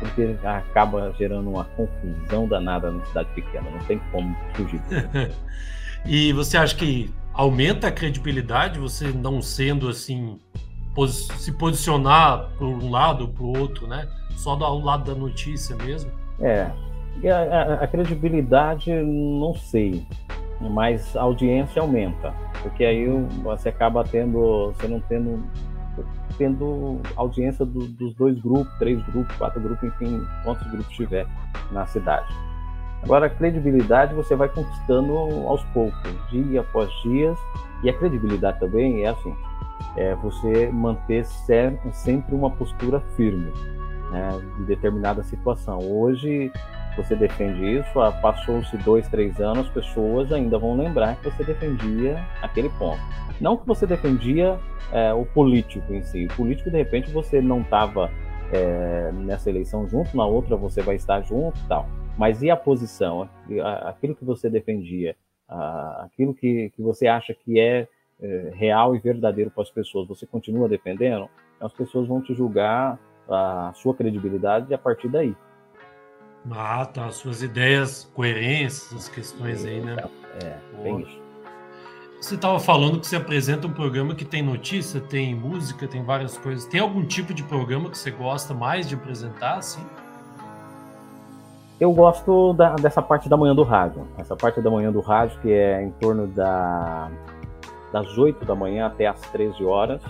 porque 0.02 0.36
acaba 0.44 1.12
gerando 1.16 1.48
uma 1.48 1.64
confusão 1.64 2.48
danada 2.48 2.90
na 2.90 3.04
cidade 3.06 3.28
pequena, 3.34 3.70
não 3.70 3.78
tem 3.80 4.00
como 4.10 4.36
fugir. 4.54 4.80
e 6.04 6.32
você 6.32 6.56
acha 6.56 6.74
que 6.74 7.12
aumenta 7.32 7.88
a 7.88 7.92
credibilidade 7.92 8.78
você 8.78 9.08
não 9.08 9.40
sendo 9.40 9.88
assim 9.88 10.38
se 11.16 11.52
posicionar 11.52 12.50
por 12.58 12.66
um 12.66 12.90
lado 12.90 13.22
ou 13.22 13.28
para 13.28 13.44
o 13.44 13.58
outro, 13.58 13.86
né? 13.86 14.06
Só 14.36 14.56
do 14.56 14.64
lado 14.78 15.04
da 15.10 15.18
notícia 15.18 15.74
mesmo. 15.76 16.10
É, 16.40 16.70
a, 17.30 17.36
a, 17.36 17.74
a, 17.84 17.86
credibilidade 17.86 18.92
não 18.92 19.54
sei, 19.54 20.04
mas 20.60 21.16
a 21.16 21.22
audiência 21.22 21.80
aumenta, 21.80 22.34
porque 22.62 22.84
aí 22.84 23.06
você 23.42 23.68
acaba 23.68 24.04
tendo, 24.04 24.72
você 24.72 24.86
não 24.86 25.00
tendo 25.00 25.42
tendo 26.42 27.00
audiência 27.14 27.64
do, 27.64 27.86
dos 27.86 28.12
dois 28.14 28.36
grupos, 28.40 28.72
três 28.76 29.00
grupos, 29.06 29.36
quatro 29.36 29.60
grupos, 29.60 29.84
enfim, 29.84 30.20
quantos 30.42 30.68
grupos 30.72 30.92
tiver 30.96 31.24
na 31.70 31.86
cidade. 31.86 32.26
Agora, 33.04 33.26
a 33.26 33.30
credibilidade 33.30 34.12
você 34.12 34.34
vai 34.34 34.48
conquistando 34.48 35.12
aos 35.46 35.62
poucos, 35.66 36.02
dia 36.30 36.62
após 36.62 36.90
dia, 37.04 37.32
e 37.84 37.90
a 37.90 37.92
credibilidade 37.92 38.58
também 38.58 39.04
é 39.04 39.10
assim, 39.10 39.32
é 39.96 40.16
você 40.16 40.68
manter 40.72 41.24
sempre 41.24 42.34
uma 42.34 42.50
postura 42.50 42.98
firme 43.16 43.52
né, 44.10 44.30
de 44.56 44.64
determinada 44.64 45.22
situação. 45.22 45.78
Hoje 45.78 46.50
você 46.96 47.14
defende 47.14 47.78
isso, 47.78 48.00
ah, 48.00 48.10
passou-se 48.10 48.76
dois, 48.78 49.06
três 49.08 49.40
anos, 49.40 49.66
as 49.66 49.72
pessoas 49.72 50.32
ainda 50.32 50.58
vão 50.58 50.76
lembrar 50.76 51.14
que 51.16 51.30
você 51.30 51.44
defendia 51.44 52.20
aquele 52.42 52.68
ponto. 52.70 53.00
Não 53.42 53.56
que 53.56 53.66
você 53.66 53.86
defendia 53.86 54.58
é, 54.92 55.12
o 55.12 55.26
político 55.26 55.92
em 55.92 56.02
si. 56.02 56.26
O 56.26 56.36
político, 56.36 56.70
de 56.70 56.76
repente, 56.76 57.10
você 57.10 57.40
não 57.40 57.60
estava 57.60 58.08
é, 58.52 59.10
nessa 59.12 59.50
eleição 59.50 59.88
junto, 59.88 60.16
na 60.16 60.24
outra 60.24 60.56
você 60.56 60.80
vai 60.80 60.94
estar 60.94 61.20
junto 61.22 61.58
e 61.58 61.68
tal. 61.68 61.86
Mas 62.16 62.40
e 62.40 62.50
a 62.50 62.56
posição? 62.56 63.28
Aquilo 63.84 64.14
que 64.14 64.24
você 64.24 64.48
defendia, 64.48 65.16
aquilo 65.48 66.32
que, 66.32 66.70
que 66.70 66.82
você 66.82 67.08
acha 67.08 67.34
que 67.34 67.58
é 67.58 67.88
é, 68.20 68.52
real 68.54 68.94
e 68.94 69.00
verdadeiro 69.00 69.50
para 69.50 69.62
as 69.64 69.70
pessoas, 69.70 70.06
você 70.06 70.24
continua 70.24 70.68
defendendo, 70.68 71.28
as 71.60 71.72
pessoas 71.72 72.06
vão 72.06 72.22
te 72.22 72.32
julgar 72.32 72.98
a 73.28 73.72
sua 73.74 73.94
credibilidade 73.94 74.72
a 74.72 74.78
partir 74.78 75.08
daí. 75.08 75.34
Ah, 76.50 76.86
tá. 76.86 77.10
Suas 77.10 77.42
ideias, 77.42 78.04
coerências, 78.14 78.92
as 78.92 79.08
questões 79.08 79.64
aí, 79.64 79.80
né? 79.80 79.96
É, 80.42 80.82
bem 80.82 81.00
isso. 81.00 81.21
Você 82.22 82.36
estava 82.36 82.60
falando 82.60 83.00
que 83.00 83.06
você 83.08 83.16
apresenta 83.16 83.66
um 83.66 83.72
programa 83.72 84.14
que 84.14 84.24
tem 84.24 84.44
notícia, 84.44 85.00
tem 85.00 85.34
música, 85.34 85.88
tem 85.88 86.04
várias 86.04 86.38
coisas. 86.38 86.64
Tem 86.64 86.80
algum 86.80 87.04
tipo 87.04 87.34
de 87.34 87.42
programa 87.42 87.90
que 87.90 87.98
você 87.98 88.12
gosta 88.12 88.54
mais 88.54 88.88
de 88.88 88.94
apresentar, 88.94 89.56
assim? 89.56 89.84
Eu 91.80 91.92
gosto 91.92 92.52
da, 92.52 92.76
dessa 92.76 93.02
parte 93.02 93.28
da 93.28 93.36
manhã 93.36 93.52
do 93.52 93.64
rádio. 93.64 94.06
Essa 94.16 94.36
parte 94.36 94.60
da 94.60 94.70
manhã 94.70 94.92
do 94.92 95.00
rádio 95.00 95.36
que 95.40 95.52
é 95.52 95.82
em 95.82 95.90
torno 95.90 96.28
da 96.28 97.10
das 97.92 98.16
8 98.16 98.44
da 98.44 98.54
manhã 98.54 98.86
até 98.86 99.08
as 99.08 99.20
13 99.32 99.64
horas, 99.64 100.00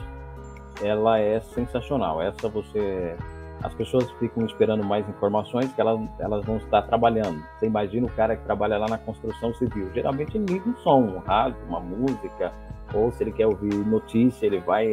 ela 0.83 1.19
é 1.19 1.41
sensacional. 1.41 2.21
Essa 2.21 2.47
você 2.47 3.17
as 3.63 3.73
pessoas 3.75 4.11
ficam 4.13 4.45
esperando 4.45 4.85
mais 4.85 5.09
informações 5.09 5.73
que 5.73 5.81
elas, 5.81 6.01
elas 6.19 6.45
vão 6.45 6.57
estar 6.57 6.83
trabalhando. 6.83 7.43
Você 7.59 7.67
imagina 7.67 8.07
o 8.07 8.11
cara 8.11 8.37
que 8.37 8.45
trabalha 8.45 8.77
lá 8.79 8.89
na 8.89 8.99
construção 8.99 9.55
civil. 9.55 9.91
Geralmente 9.95 10.37
ele 10.37 10.47
liga 10.55 10.69
um 10.69 10.77
som, 10.79 11.01
um 11.01 11.19
rádio, 11.19 11.59
uma 11.69 11.81
música, 11.81 12.53
ou 12.93 13.13
se 13.13 13.23
ele 13.23 13.33
quer 13.33 13.47
ouvir 13.47 13.75
notícia, 13.75 14.47
ele 14.47 14.59
vai, 14.59 14.87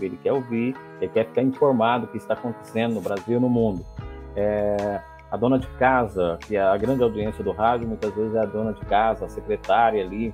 ele 0.00 0.18
quer 0.22 0.32
ouvir, 0.32 0.76
ele 1.00 1.10
quer 1.10 1.26
ficar 1.26 1.42
informado 1.42 2.06
do 2.06 2.12
que 2.12 2.18
está 2.18 2.34
acontecendo 2.34 2.94
no 2.94 3.00
Brasil 3.00 3.36
e 3.38 3.40
no 3.40 3.48
mundo. 3.48 3.84
É, 4.36 5.00
a 5.30 5.36
dona 5.36 5.58
de 5.58 5.66
casa, 5.78 6.38
que 6.46 6.56
é 6.56 6.62
a 6.62 6.76
grande 6.76 7.02
audiência 7.02 7.42
do 7.42 7.52
rádio, 7.52 7.88
muitas 7.88 8.14
vezes 8.14 8.34
é 8.34 8.40
a 8.40 8.46
dona 8.46 8.72
de 8.72 8.84
casa, 8.86 9.26
a 9.26 9.28
secretária 9.28 10.02
ali, 10.02 10.32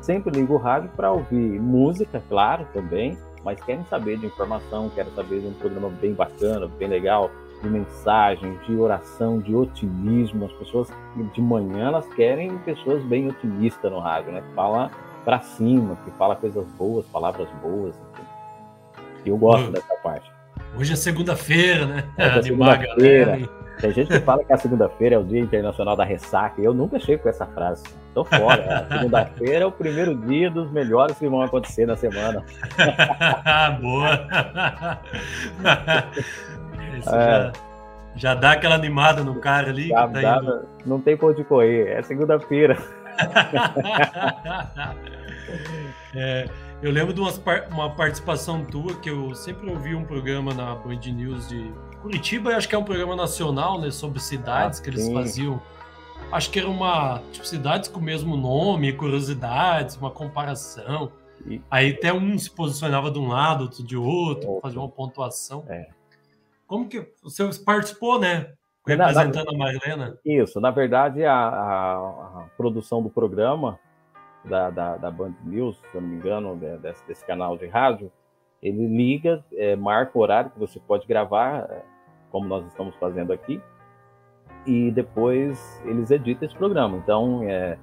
sempre 0.00 0.32
liga 0.32 0.52
o 0.52 0.56
rádio 0.56 0.90
para 0.96 1.12
ouvir 1.12 1.60
música, 1.60 2.22
claro, 2.28 2.66
também, 2.72 3.16
mas 3.44 3.60
querem 3.62 3.84
saber 3.84 4.18
de 4.18 4.26
informação, 4.26 4.88
querem 4.90 5.12
saber 5.14 5.40
de 5.40 5.46
um 5.46 5.52
programa 5.54 5.88
bem 5.88 6.12
bacana, 6.12 6.66
bem 6.66 6.88
legal, 6.88 7.30
de 7.62 7.68
mensagem, 7.68 8.58
de 8.66 8.74
oração, 8.76 9.38
de 9.38 9.54
otimismo. 9.54 10.46
As 10.46 10.52
pessoas 10.52 10.88
de 11.34 11.40
manhã 11.40 11.88
elas 11.88 12.06
querem 12.14 12.56
pessoas 12.58 13.02
bem 13.04 13.28
otimistas 13.28 13.90
no 13.90 13.98
rádio, 13.98 14.32
né? 14.32 14.42
Que 14.42 14.54
fala 14.54 14.90
para 15.24 15.40
cima, 15.40 15.96
que 16.04 16.10
fala 16.12 16.36
coisas 16.36 16.66
boas, 16.78 17.06
palavras 17.06 17.48
boas. 17.62 17.94
Enfim. 18.12 18.28
E 19.24 19.28
eu 19.28 19.36
gosto 19.36 19.68
hum. 19.68 19.72
dessa 19.72 19.94
parte. 20.02 20.30
Hoje 20.76 20.92
é 20.92 20.96
segunda-feira, 20.96 21.86
né? 21.86 22.04
Hoje 22.18 22.38
é 22.38 22.42
segunda-feira. 22.42 23.48
Tem 23.80 23.92
gente 23.92 24.08
que 24.08 24.20
fala 24.20 24.44
que 24.44 24.52
a 24.52 24.56
segunda-feira 24.58 25.16
é 25.16 25.18
o 25.18 25.24
Dia 25.24 25.40
Internacional 25.40 25.96
da 25.96 26.04
Ressaca. 26.04 26.60
Eu 26.60 26.74
nunca 26.74 27.00
chego 27.00 27.22
com 27.22 27.28
essa 27.28 27.46
frase. 27.46 27.82
Tô 28.12 28.24
fora. 28.24 28.86
Segunda-feira 28.90 29.64
é 29.64 29.66
o 29.66 29.72
primeiro 29.72 30.14
dia 30.14 30.50
dos 30.50 30.70
melhores 30.70 31.16
que 31.18 31.26
vão 31.28 31.40
acontecer 31.42 31.86
na 31.86 31.96
semana. 31.96 32.44
Boa! 33.80 34.28
Isso 36.98 37.14
é. 37.14 37.20
já, 37.20 37.52
já 38.16 38.34
dá 38.34 38.52
aquela 38.52 38.74
animada 38.74 39.24
no 39.24 39.36
cara 39.36 39.70
ali. 39.70 39.88
Já 39.88 40.08
tá 40.08 40.20
dá. 40.20 40.62
Não 40.84 41.00
tem 41.00 41.16
por 41.16 41.30
onde 41.32 41.42
correr. 41.44 41.88
É 41.88 42.02
segunda-feira. 42.02 42.76
é, 46.14 46.46
eu 46.82 46.90
lembro 46.90 47.14
de 47.14 47.20
uma 47.70 47.90
participação 47.90 48.64
tua 48.64 48.94
que 48.96 49.08
eu 49.10 49.34
sempre 49.34 49.70
ouvi 49.70 49.94
um 49.94 50.04
programa 50.04 50.52
na 50.52 50.74
Band 50.74 51.00
News 51.06 51.48
de 51.48 51.72
Curitiba, 52.02 52.56
acho 52.56 52.68
que 52.68 52.74
é 52.74 52.78
um 52.78 52.84
programa 52.84 53.14
nacional, 53.14 53.80
né, 53.80 53.90
sobre 53.90 54.20
cidades 54.20 54.80
ah, 54.80 54.82
que 54.82 54.90
eles 54.90 55.02
sim. 55.02 55.14
faziam. 55.14 55.60
Acho 56.32 56.50
que 56.50 56.58
era 56.58 56.68
uma, 56.68 57.20
tipo, 57.32 57.46
cidades 57.46 57.88
com 57.88 57.98
o 57.98 58.02
mesmo 58.02 58.36
nome, 58.36 58.92
curiosidades, 58.92 59.96
uma 59.96 60.10
comparação. 60.10 61.10
E... 61.46 61.60
Aí 61.70 61.92
até 61.92 62.12
um 62.12 62.38
se 62.38 62.50
posicionava 62.50 63.10
de 63.10 63.18
um 63.18 63.28
lado, 63.28 63.62
outro 63.62 63.82
de 63.82 63.96
outro, 63.96 64.48
outro. 64.48 64.62
fazia 64.62 64.80
uma 64.80 64.88
pontuação. 64.88 65.64
É. 65.68 65.88
Como 66.66 66.88
que 66.88 67.12
você 67.22 67.48
participou, 67.64 68.18
né? 68.20 68.52
Representando 68.86 69.46
na, 69.46 69.52
na, 69.52 69.56
a 69.56 69.58
Marilena? 69.58 70.18
Isso, 70.24 70.60
na 70.60 70.70
verdade, 70.70 71.24
a, 71.24 71.34
a, 71.34 72.42
a 72.42 72.46
produção 72.56 73.02
do 73.02 73.10
programa 73.10 73.78
da, 74.44 74.70
da, 74.70 74.96
da, 74.96 75.10
Band 75.10 75.34
News, 75.44 75.76
se 75.90 75.96
eu 75.96 76.00
não 76.00 76.08
me 76.08 76.16
engano, 76.16 76.56
desse, 76.56 77.06
desse 77.06 77.26
canal 77.26 77.58
de 77.58 77.66
rádio, 77.66 78.10
ele 78.62 78.86
liga, 78.86 79.44
é, 79.52 79.76
marca 79.76 80.16
o 80.16 80.20
horário 80.20 80.50
que 80.50 80.58
você 80.58 80.78
pode 80.78 81.06
gravar, 81.06 81.66
é, 81.70 81.82
como 82.30 82.46
nós 82.46 82.66
estamos 82.66 82.94
fazendo 82.96 83.32
aqui, 83.32 83.60
e 84.66 84.90
depois 84.90 85.80
eles 85.84 86.10
editam 86.10 86.46
esse 86.46 86.56
programa. 86.56 86.96
Então, 86.98 87.42
é, 87.44 87.78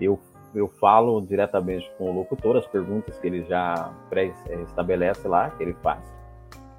eu, 0.00 0.18
eu 0.54 0.68
falo 0.68 1.20
diretamente 1.20 1.90
com 1.98 2.10
o 2.10 2.14
locutor, 2.14 2.56
as 2.56 2.66
perguntas 2.66 3.18
que 3.18 3.26
ele 3.26 3.44
já 3.44 3.92
pré-estabelece 4.08 5.26
lá, 5.28 5.50
que 5.50 5.62
ele 5.62 5.74
faz, 5.82 6.02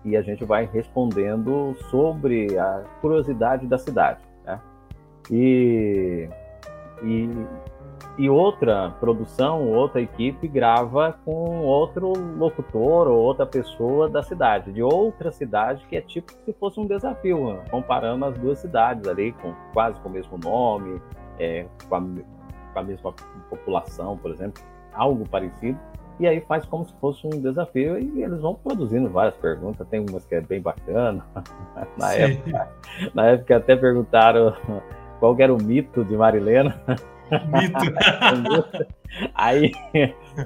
e 0.03 0.17
a 0.17 0.21
gente 0.21 0.43
vai 0.43 0.65
respondendo 0.65 1.75
sobre 1.89 2.57
a 2.57 2.83
curiosidade 2.99 3.67
da 3.67 3.77
cidade. 3.77 4.19
Né? 4.45 4.59
E, 5.31 6.27
e 7.03 7.29
e 8.17 8.29
outra 8.29 8.91
produção, 8.99 9.67
outra 9.69 9.99
equipe 9.99 10.47
grava 10.47 11.17
com 11.25 11.61
outro 11.61 12.13
locutor 12.37 13.07
ou 13.07 13.17
outra 13.17 13.45
pessoa 13.45 14.07
da 14.07 14.21
cidade, 14.21 14.71
de 14.71 14.83
outra 14.83 15.31
cidade, 15.31 15.85
que 15.87 15.95
é 15.95 16.01
tipo 16.01 16.31
se 16.45 16.53
fosse 16.53 16.79
um 16.79 16.85
desafio, 16.85 17.59
comparando 17.71 18.25
as 18.25 18.37
duas 18.37 18.59
cidades 18.59 19.07
ali, 19.07 19.31
com 19.33 19.53
quase 19.73 19.99
com 20.01 20.09
o 20.09 20.11
mesmo 20.11 20.37
nome, 20.37 21.01
é, 21.39 21.65
com, 21.89 21.95
a, 21.95 22.01
com 22.01 22.79
a 22.79 22.83
mesma 22.83 23.13
população, 23.49 24.15
por 24.17 24.29
exemplo, 24.29 24.61
algo 24.93 25.27
parecido. 25.27 25.79
E 26.19 26.27
aí 26.27 26.39
faz 26.41 26.63
como 26.65 26.85
se 26.85 26.93
fosse 27.01 27.25
um 27.25 27.41
desafio 27.41 27.97
e 27.97 28.21
eles 28.21 28.39
vão 28.39 28.53
produzindo 28.53 29.09
várias 29.09 29.35
perguntas. 29.37 29.87
Tem 29.87 29.99
umas 30.07 30.23
que 30.23 30.35
é 30.35 30.41
bem 30.41 30.61
bacana. 30.61 31.25
na, 31.97 32.13
época, 32.13 32.69
na 33.15 33.25
época 33.25 33.57
até 33.57 33.75
perguntaram 33.75 34.55
qual 35.19 35.35
era 35.39 35.51
o 35.51 35.57
mito 35.61 36.05
de 36.05 36.15
Marilena. 36.15 36.79
Mito. 37.31 38.87
Aí, 39.35 39.71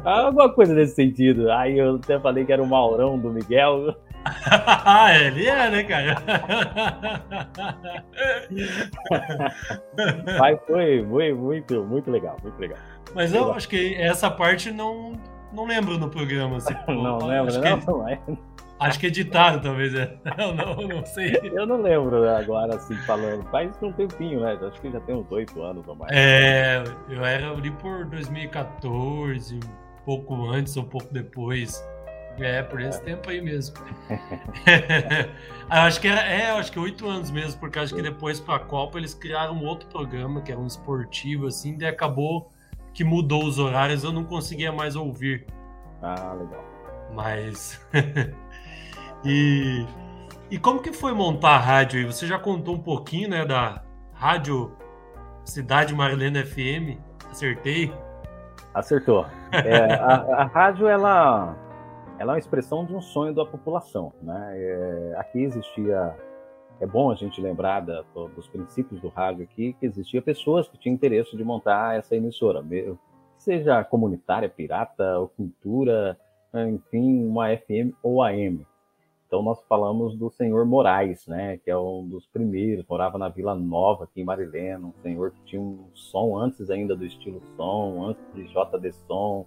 alguma 0.04 0.50
coisa 0.50 0.74
nesse 0.74 0.96
sentido. 0.96 1.50
Aí 1.52 1.78
eu 1.78 1.96
até 1.96 2.20
falei 2.20 2.44
que 2.46 2.52
era 2.52 2.62
o 2.62 2.68
Maurão 2.68 3.18
do 3.18 3.30
Miguel. 3.30 3.96
Ah, 4.86 5.18
ele 5.18 5.48
é, 5.48 5.70
né, 5.70 5.84
cara? 5.84 6.18
Mas 10.38 10.60
foi, 10.68 11.08
foi 11.08 11.34
muito, 11.34 11.86
muito 11.86 12.12
legal, 12.12 12.36
muito 12.44 12.60
legal. 12.60 12.78
Mas 13.16 13.34
eu 13.34 13.54
acho 13.54 13.70
que 13.70 13.96
essa 13.96 14.30
parte 14.30 14.70
não, 14.70 15.14
não 15.54 15.66
lembro 15.66 15.98
no 15.98 16.10
programa. 16.10 16.58
Assim, 16.58 16.76
não 16.90 17.26
lembro, 17.26 17.54
não, 17.54 17.80
que... 17.80 17.88
não. 17.88 18.06
Acho 18.80 19.00
que 19.00 19.08
editado, 19.08 19.62
talvez. 19.62 19.94
É. 19.96 20.18
Eu 20.38 20.54
não, 20.54 20.76
não 20.76 21.06
sei. 21.06 21.40
Eu 21.44 21.66
não 21.66 21.82
lembro 21.82 22.30
agora, 22.30 22.76
assim, 22.76 22.96
falando. 23.06 23.44
Faz 23.50 23.72
um 23.82 23.92
tempinho, 23.92 24.42
né? 24.42 24.58
Acho 24.62 24.80
que 24.80 24.92
já 24.92 25.00
tem 25.02 25.16
uns 25.16 25.32
oito 25.32 25.62
anos 25.62 25.88
ou 25.88 25.96
mais. 25.96 26.12
É, 26.16 26.84
eu 27.10 27.26
era 27.26 27.52
ali 27.52 27.72
por 27.72 28.06
2014, 28.06 29.56
um 29.56 29.60
pouco 30.06 30.50
antes, 30.50 30.78
um 30.78 30.84
pouco 30.84 31.12
depois. 31.12 31.84
É, 32.40 32.62
por 32.62 32.80
esse 32.80 33.00
é. 33.00 33.04
tempo 33.04 33.30
aí 33.30 33.42
mesmo. 33.42 33.76
acho 35.70 36.00
que 36.00 36.08
era, 36.08 36.22
é, 36.22 36.52
acho 36.52 36.72
que 36.72 36.80
oito 36.80 37.08
anos 37.08 37.32
mesmo, 37.32 37.60
porque 37.60 37.80
acho 37.80 37.96
que 37.96 38.02
depois 38.02 38.40
para 38.40 38.58
a 38.58 38.60
Copa 38.60 39.00
eles 39.00 39.16
criaram 39.16 39.56
um 39.56 39.66
outro 39.66 39.90
programa 39.90 40.42
que 40.42 40.52
era 40.52 40.62
um 40.62 40.68
esportivo, 40.68 41.48
assim, 41.48 41.76
e 41.80 41.86
acabou 41.86 42.52
que 42.94 43.04
mudou 43.04 43.46
os 43.46 43.60
horários, 43.60 44.04
eu 44.04 44.12
não 44.12 44.24
conseguia 44.24 44.72
mais 44.72 44.96
ouvir. 44.96 45.46
Ah, 46.02 46.34
legal. 46.34 46.64
Mas 47.14 47.80
E, 49.28 49.86
e 50.50 50.58
como 50.58 50.82
que 50.82 50.94
foi 50.94 51.12
montar 51.12 51.56
a 51.56 51.60
rádio 51.60 52.00
aí? 52.00 52.06
Você 52.06 52.26
já 52.26 52.40
contou 52.40 52.76
um 52.76 52.82
pouquinho, 52.82 53.30
né, 53.30 53.46
da 53.46 53.84
Rádio 54.14 54.72
Cidade 55.44 55.94
Marilena 55.94 56.46
FM? 56.46 56.98
Acertei? 57.30 57.92
Acertou. 58.74 59.26
É, 59.52 59.96
a, 59.96 60.44
a, 60.44 60.44
rádio, 60.46 60.88
ela, 60.88 61.54
ela 62.18 62.32
é 62.32 62.36
uma 62.36 62.40
expressão 62.40 62.86
de 62.86 62.96
um 62.96 63.02
sonho 63.02 63.34
da 63.34 63.46
população, 63.46 64.14
né? 64.22 64.54
É, 64.56 65.16
aqui 65.18 65.44
existia... 65.44 66.16
É 66.80 66.86
bom 66.86 67.12
a 67.12 67.16
gente 67.16 67.42
lembrar 67.42 67.82
da, 67.82 68.04
dos 68.36 68.48
princípios 68.48 69.02
do 69.02 69.10
rádio 69.10 69.44
aqui, 69.44 69.74
que 69.74 69.86
existia 69.88 70.22
pessoas 70.22 70.70
que 70.70 70.78
tinham 70.78 70.94
interesse 70.94 71.36
de 71.36 71.44
montar 71.44 71.98
essa 71.98 72.16
emissora, 72.16 72.64
seja 73.38 73.84
comunitária, 73.84 74.48
pirata, 74.48 75.18
ou 75.18 75.28
cultura, 75.28 76.16
enfim, 76.54 77.28
uma 77.28 77.48
FM 77.50 77.96
ou 78.04 78.22
AM. 78.22 78.64
Então 79.28 79.44
nós 79.44 79.62
falamos 79.68 80.16
do 80.16 80.30
senhor 80.30 80.66
Moraes, 80.66 81.28
né, 81.28 81.58
que 81.58 81.70
é 81.70 81.78
um 81.78 82.08
dos 82.08 82.26
primeiros, 82.28 82.86
morava 82.88 83.18
na 83.18 83.28
Vila 83.28 83.54
Nova 83.54 84.06
aqui 84.06 84.22
em 84.22 84.24
Marilena, 84.24 84.88
um 84.88 84.94
senhor 85.02 85.32
que 85.32 85.42
tinha 85.46 85.62
um 85.62 85.90
som 85.94 86.38
antes 86.38 86.70
ainda 86.70 86.96
do 86.96 87.06
estilo 87.06 87.42
som, 87.58 88.06
antes 88.08 88.24
de 88.34 88.44
JD 88.46 88.94
Som. 89.06 89.46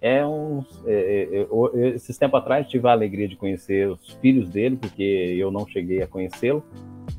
É 0.00 0.26
um, 0.26 0.64
é, 0.86 0.92
é, 0.92 1.40
é, 1.42 1.88
esses 1.88 2.16
tempos 2.16 2.40
atrás 2.40 2.66
tive 2.66 2.88
a 2.88 2.92
alegria 2.92 3.28
de 3.28 3.36
conhecer 3.36 3.88
os 3.88 4.10
filhos 4.14 4.48
dele, 4.48 4.76
porque 4.76 5.02
eu 5.02 5.50
não 5.50 5.66
cheguei 5.66 6.02
a 6.02 6.06
conhecê-lo, 6.06 6.64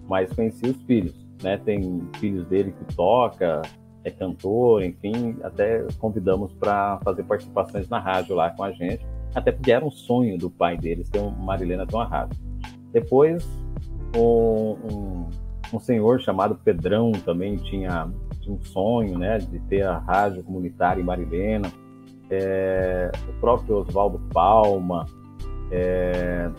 mas 0.07 0.33
conheci 0.33 0.65
os 0.67 0.81
filhos, 0.83 1.15
né? 1.41 1.57
Tem 1.57 2.01
filhos 2.19 2.47
dele 2.47 2.71
que 2.71 2.95
toca, 2.95 3.61
é 4.03 4.11
cantor, 4.11 4.83
enfim, 4.83 5.37
até 5.43 5.85
convidamos 5.99 6.51
para 6.53 6.99
fazer 7.03 7.23
participações 7.23 7.89
na 7.89 7.99
rádio 7.99 8.35
lá 8.35 8.51
com 8.51 8.63
a 8.63 8.71
gente 8.71 9.05
até 9.35 9.51
porque 9.51 9.71
era 9.71 9.83
um 9.83 9.91
sonho 9.91 10.37
do 10.37 10.49
pai 10.49 10.77
deles 10.77 11.09
ter 11.09 11.19
uma 11.19 11.31
Marilena 11.31 11.85
uma 11.91 12.05
rádio. 12.05 12.39
Depois, 12.93 13.45
um, 14.15 14.77
um, 14.89 15.29
um, 15.73 15.79
senhor 15.79 16.21
chamado 16.21 16.55
Pedrão 16.55 17.11
também 17.11 17.57
tinha, 17.57 18.09
tinha, 18.39 18.55
um 18.55 18.63
sonho 18.63 19.17
né, 19.19 19.37
de 19.37 19.59
ter 19.59 19.83
a 19.83 19.97
rádio 19.97 20.41
comunitária 20.43 21.01
em 21.01 21.03
Marilena. 21.03 21.69
É, 22.29 23.11
o 23.27 23.33
próprio 23.41 23.75
Oswaldo 23.75 24.19
Palma, 24.33 25.05
é, 25.69 26.49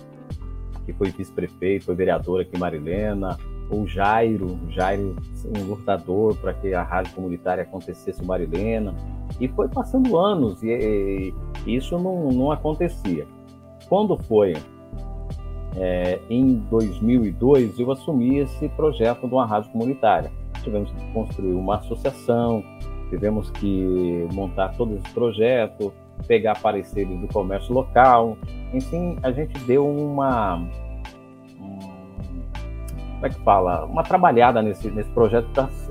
que 0.84 0.92
foi 0.92 1.10
vice-prefeito, 1.10 1.86
foi 1.86 1.94
vereador 1.94 2.42
aqui 2.42 2.54
em 2.54 2.60
Marilena. 2.60 3.38
O 3.70 3.86
Jairo, 3.86 4.58
Jairo, 4.70 5.16
um 5.44 5.64
lutador 5.64 6.36
para 6.36 6.54
que 6.54 6.72
a 6.72 6.82
rádio 6.82 7.14
comunitária 7.14 7.62
acontecesse 7.62 8.22
em 8.22 8.26
Marilena. 8.26 8.94
E 9.40 9.48
foi 9.48 9.68
passando 9.68 10.16
anos 10.16 10.62
e, 10.62 11.34
e 11.66 11.76
isso 11.76 11.98
não, 11.98 12.30
não 12.30 12.52
acontecia. 12.52 13.26
Quando 13.88 14.16
foi 14.24 14.54
é, 15.76 16.20
em 16.30 16.54
2002 16.70 17.78
eu 17.78 17.90
assumi 17.92 18.38
esse 18.38 18.68
projeto 18.70 19.26
de 19.28 19.34
uma 19.34 19.46
rádio 19.46 19.70
comunitária. 19.70 20.30
Tivemos 20.62 20.90
que 20.90 21.12
construir 21.12 21.52
uma 21.52 21.76
associação, 21.76 22.64
tivemos 23.10 23.50
que 23.50 24.26
montar 24.32 24.70
todo 24.76 24.94
esse 24.96 25.08
projeto, 25.12 25.92
pegar 26.26 26.58
pareceres 26.60 27.18
do 27.20 27.28
comércio 27.28 27.72
local. 27.74 28.36
Enfim, 28.72 29.16
a 29.22 29.30
gente 29.30 29.58
deu 29.60 29.86
uma. 29.86 30.66
Como 33.16 33.26
é 33.26 33.30
que 33.30 33.40
fala? 33.40 33.84
Uma 33.84 34.02
trabalhada 34.02 34.62
nesse, 34.62 34.90
nesse 34.90 35.10
projeto 35.10 35.48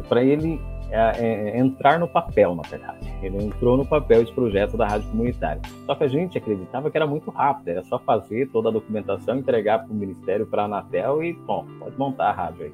para 0.08 0.24
ele 0.24 0.62
é, 0.92 1.00
é, 1.18 1.60
entrar 1.60 2.00
no 2.00 2.08
papel, 2.08 2.56
na 2.56 2.62
verdade. 2.64 3.12
Ele 3.22 3.44
entrou 3.44 3.76
no 3.76 3.86
papel 3.86 4.22
esse 4.22 4.32
projeto 4.32 4.78
da 4.78 4.88
rádio 4.88 5.10
comunitária. 5.10 5.62
Só 5.86 5.96
que 5.96 6.04
a 6.04 6.08
gente 6.08 6.38
acreditava 6.38 6.92
que 6.92 6.98
era 6.98 7.08
muito 7.08 7.32
rápido, 7.32 7.70
era 7.70 7.84
só 7.84 7.98
fazer 8.00 8.48
toda 8.50 8.70
a 8.70 8.72
documentação, 8.72 9.38
entregar 9.38 9.80
para 9.80 9.92
o 9.92 9.96
Ministério, 9.96 10.46
para 10.46 10.64
a 10.64 10.66
Anatel 10.66 11.24
e, 11.24 11.34
bom, 11.34 11.66
pode 11.80 11.98
montar 11.98 12.30
a 12.30 12.32
rádio 12.32 12.66
aí. 12.66 12.74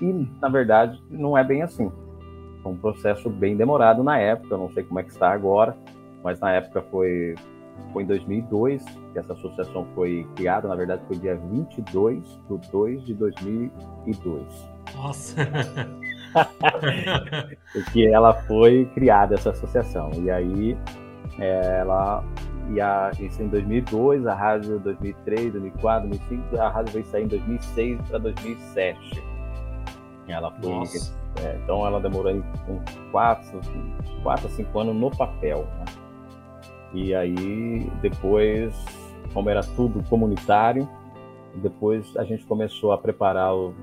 E, 0.00 0.28
na 0.40 0.48
verdade, 0.48 1.02
não 1.10 1.36
é 1.36 1.42
bem 1.42 1.62
assim. 1.62 1.90
Foi 2.62 2.72
um 2.72 2.76
processo 2.76 3.28
bem 3.28 3.56
demorado 3.56 4.02
na 4.02 4.18
época, 4.18 4.54
eu 4.54 4.58
não 4.58 4.70
sei 4.70 4.84
como 4.84 5.00
é 5.00 5.02
que 5.02 5.10
está 5.10 5.32
agora, 5.32 5.76
mas 6.22 6.38
na 6.40 6.52
época 6.52 6.82
foi, 6.90 7.34
foi 7.92 8.02
em 8.02 8.06
2002 8.06 8.84
que 9.12 9.18
essa 9.18 9.32
associação 9.32 9.86
foi 9.94 10.26
criada, 10.36 10.68
na 10.68 10.74
verdade 10.74 11.02
foi 11.06 11.16
dia 11.16 11.36
22 11.36 12.22
de 12.48 12.70
2 12.70 13.04
de 13.04 13.14
2002. 13.14 14.70
Nossa! 14.94 15.36
que 17.92 18.06
ela 18.06 18.34
foi 18.42 18.86
criada, 18.94 19.34
essa 19.34 19.50
associação. 19.50 20.10
E 20.14 20.30
aí, 20.30 20.76
é, 21.38 21.78
ela. 21.80 22.24
E 22.70 22.80
a, 22.80 23.10
isso 23.18 23.42
em 23.42 23.48
2002, 23.48 24.26
a 24.26 24.34
rádio 24.34 24.78
2003, 24.80 25.52
2004, 25.52 26.08
2005, 26.10 26.60
a 26.60 26.68
rádio 26.68 26.92
veio 26.92 27.06
sair 27.06 27.24
em 27.24 27.28
2006 27.28 28.00
para 28.08 28.18
2007. 28.18 29.22
Ela 30.28 30.50
foi. 30.60 30.82
É, 31.42 31.58
então 31.62 31.86
ela 31.86 31.98
demorou 32.00 32.32
uns 32.34 32.98
4, 33.10 33.60
4 34.22 34.46
a 34.46 34.50
5 34.50 34.78
anos 34.78 34.96
no 34.96 35.10
papel. 35.10 35.66
Né? 35.78 35.84
E 36.94 37.14
aí, 37.14 37.90
depois, 38.00 38.74
como 39.32 39.50
era 39.50 39.60
tudo 39.62 40.02
comunitário, 40.08 40.88
depois 41.56 42.16
a 42.16 42.24
gente 42.24 42.44
começou 42.46 42.92
a 42.92 42.98
preparar 42.98 43.54
o, 43.54 43.74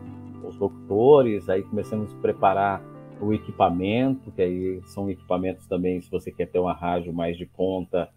os 0.44 0.58
locutores, 0.58 1.50
aí 1.50 1.64
começamos 1.64 2.14
a 2.14 2.18
preparar 2.18 2.82
o 3.22 3.34
equipamento, 3.34 4.32
que 4.32 4.42
aí 4.42 4.82
são 4.86 5.10
equipamentos 5.10 5.66
também, 5.68 6.02
se 6.02 6.10
você 6.10 6.32
quer 6.32 6.48
ter 6.48 6.60
uma 6.60 6.74
rádio 6.74 7.14
mais 7.14 7.38
de 7.38 7.46
ponta, 7.46 8.10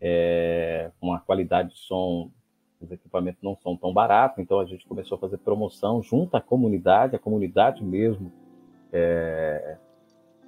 é, 0.00 0.90
uma 1.00 1.20
qualidade 1.20 1.70
de 1.70 1.78
som, 1.78 2.30
os 2.80 2.90
equipamentos 2.90 3.42
não 3.42 3.56
são 3.56 3.76
tão 3.76 3.92
baratos, 3.92 4.38
então 4.38 4.58
a 4.58 4.64
gente 4.64 4.86
começou 4.86 5.16
a 5.16 5.20
fazer 5.20 5.38
promoção 5.38 6.02
junto 6.02 6.34
à 6.36 6.40
comunidade, 6.40 7.14
a 7.14 7.18
comunidade 7.18 7.84
mesmo, 7.84 8.32
é, 8.92 9.76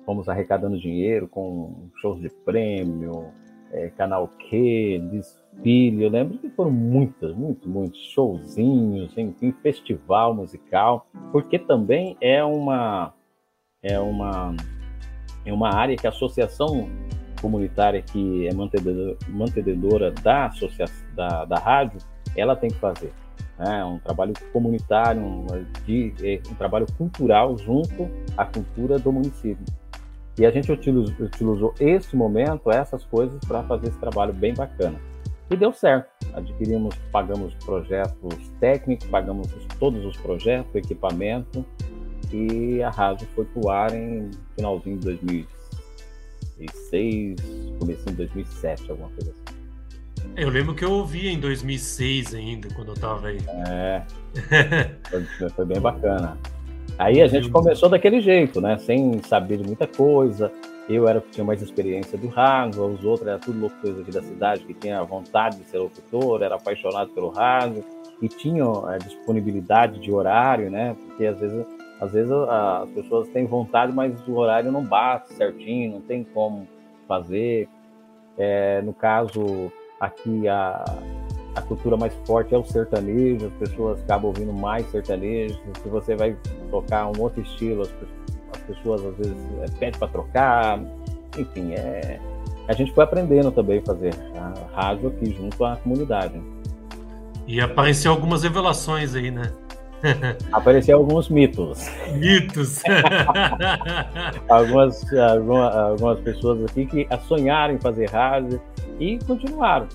fomos 0.05 0.29
arrecadando 0.29 0.79
dinheiro 0.79 1.29
com 1.29 1.91
shows 2.01 2.21
de 2.21 2.31
prêmio, 2.31 3.31
é, 3.73 3.89
canal 3.91 4.29
Q, 4.29 5.03
desfile, 5.11 6.05
eu 6.05 6.11
lembro 6.11 6.39
que 6.39 6.51
foram 6.51 6.71
muitas, 6.71 7.35
muitos, 7.35 7.67
muitos 7.67 8.01
showzinhos, 8.01 9.17
enfim, 9.17 9.53
festival 9.63 10.35
musical, 10.35 11.07
porque 11.33 11.59
também 11.59 12.17
é 12.21 12.45
uma 12.45 13.15
é 13.83 13.99
uma 13.99 14.55
é 15.45 15.53
uma 15.53 15.75
área 15.75 15.97
que 15.97 16.07
a 16.07 16.11
associação 16.11 16.89
comunitária 17.41 18.01
que 18.01 18.47
é 18.47 18.55
mantenedora, 18.55 19.17
mantenedora 19.29 20.11
da 20.13 20.47
associação 20.47 21.05
da, 21.17 21.45
da 21.45 21.59
rádio, 21.59 21.99
ela 22.37 22.55
tem 22.55 22.71
que 22.71 22.79
fazer. 22.79 23.13
É 23.59 23.85
um 23.85 23.99
trabalho 23.99 24.33
comunitário, 24.53 25.21
um, 25.21 25.47
de, 25.85 26.15
é 26.23 26.41
um 26.51 26.55
trabalho 26.55 26.87
cultural 26.97 27.57
junto 27.59 28.09
à 28.37 28.45
cultura 28.45 28.99
do 28.99 29.13
município. 29.13 29.65
E 30.39 30.47
a 30.47 30.51
gente 30.51 30.73
utilizou, 30.73 31.27
utilizou 31.27 31.75
esse 31.79 32.17
momento, 32.17 32.71
essas 32.71 33.05
coisas, 33.05 33.39
para 33.45 33.63
fazer 33.65 33.89
esse 33.89 33.99
trabalho 33.99 34.33
bem 34.33 34.55
bacana. 34.55 34.99
E 35.51 35.57
deu 35.57 35.73
certo. 35.73 36.09
Adquirimos, 36.33 36.95
pagamos 37.11 37.55
projetos 37.57 38.51
técnicos, 38.59 39.07
pagamos 39.09 39.49
todos 39.79 40.03
os 40.05 40.17
projetos, 40.17 40.75
equipamento, 40.75 41.65
e 42.33 42.83
a 42.83 42.89
rádio 42.89 43.29
foi 43.35 43.45
pro 43.45 43.69
ar 43.69 43.95
em 43.95 44.31
finalzinho 44.57 44.99
de 44.99 45.05
2006, 45.05 47.37
comecinho 47.79 48.07
de 48.07 48.17
2007, 48.17 48.91
alguma 48.91 49.11
coisa 49.11 49.33
assim. 49.33 49.43
Eu 50.35 50.49
lembro 50.49 50.75
que 50.75 50.83
eu 50.85 50.91
ouvi 50.91 51.29
em 51.29 51.39
2006 51.39 52.35
ainda, 52.35 52.69
quando 52.75 52.89
eu 52.89 52.95
tava 52.95 53.29
aí. 53.29 53.39
É, 53.69 54.03
foi, 55.39 55.49
foi 55.51 55.65
bem 55.67 55.81
bacana. 55.81 56.39
Aí 56.99 57.21
a 57.21 57.27
gente 57.27 57.51
começou 57.51 57.89
daquele 57.89 58.21
jeito, 58.21 58.61
né? 58.61 58.79
Sem 58.79 59.21
saber 59.23 59.59
de 59.59 59.65
muita 59.65 59.87
coisa. 59.87 60.53
Eu 60.89 61.09
era 61.09 61.19
o 61.19 61.23
que 61.23 61.31
tinha 61.31 61.45
mais 61.45 61.63
experiência 61.63 62.19
do 62.19 62.29
rádio, 62.29 62.85
os 62.85 63.05
outros 63.05 63.27
eram 63.27 63.39
tudo 63.39 63.61
locutores 63.61 64.01
aqui 64.01 64.11
da 64.11 64.23
cidade 64.23 64.65
que 64.65 64.75
tinha 64.75 65.03
vontade 65.05 65.57
de 65.57 65.65
ser 65.65 65.79
locutor, 65.79 66.43
era 66.43 66.57
apaixonado 66.57 67.11
pelo 67.11 67.31
rádio 67.31 67.85
e 68.21 68.29
tinham 68.29 68.87
a 68.87 68.99
disponibilidade 68.99 70.01
de 70.01 70.13
horário, 70.13 70.71
né? 70.71 70.97
Porque 71.07 71.27
às 71.27 71.39
vezes, 71.39 71.67
às 72.01 72.13
vezes 72.13 72.31
as 72.31 72.91
pessoas 72.91 73.29
têm 73.29 73.47
vontade, 73.47 73.93
mas 73.93 74.13
o 74.27 74.35
horário 74.35 74.71
não 74.71 74.85
bate 74.85 75.33
certinho, 75.35 75.93
não 75.93 76.01
tem 76.01 76.25
como 76.25 76.67
fazer. 77.07 77.69
É, 78.37 78.81
no 78.83 78.93
caso 78.93 79.73
aqui 80.01 80.49
a, 80.49 80.85
a 81.55 81.61
cultura 81.61 81.97
mais 81.97 82.15
forte 82.27 82.55
é 82.55 82.59
o 82.59 82.65
sertanejo, 82.65 83.47
as 83.47 83.69
pessoas 83.69 84.01
acabam 84.01 84.27
ouvindo 84.27 84.53
mais 84.53 84.91
sertanejo. 84.91 85.59
Se 85.83 85.89
você 85.89 86.17
vai 86.17 86.37
tocar 86.71 87.07
um 87.07 87.21
outro 87.21 87.43
estilo, 87.43 87.83
as, 87.83 87.91
as 88.55 88.63
pessoas 88.63 89.05
às 89.05 89.17
vezes 89.17 89.37
é, 89.61 89.67
pedem 89.79 89.99
para 89.99 90.09
trocar. 90.09 90.81
Enfim, 91.37 91.73
é, 91.73 92.19
a 92.69 92.73
gente 92.73 92.93
foi 92.93 93.05
aprendendo 93.05 93.51
também 93.51 93.79
a 93.79 93.83
fazer 93.83 94.15
a 94.35 94.81
rádio 94.81 95.09
aqui 95.09 95.35
junto 95.35 95.65
à 95.65 95.77
comunidade. 95.77 96.41
E 97.47 97.61
apareceu 97.61 98.13
algumas 98.13 98.43
revelações 98.45 99.15
aí, 99.15 99.31
né? 99.31 99.53
Apareceram 100.53 101.01
alguns 101.01 101.29
mitos. 101.29 101.89
Mitos! 102.15 102.83
algumas, 104.49 105.13
algumas, 105.13 105.77
algumas 105.77 106.21
pessoas 106.21 106.65
aqui 106.65 106.87
que 106.87 107.09
sonharam 107.29 107.75
em 107.75 107.79
fazer 107.79 108.11
rádio 108.11 108.61
e 108.99 109.19
continuaram. 109.27 109.89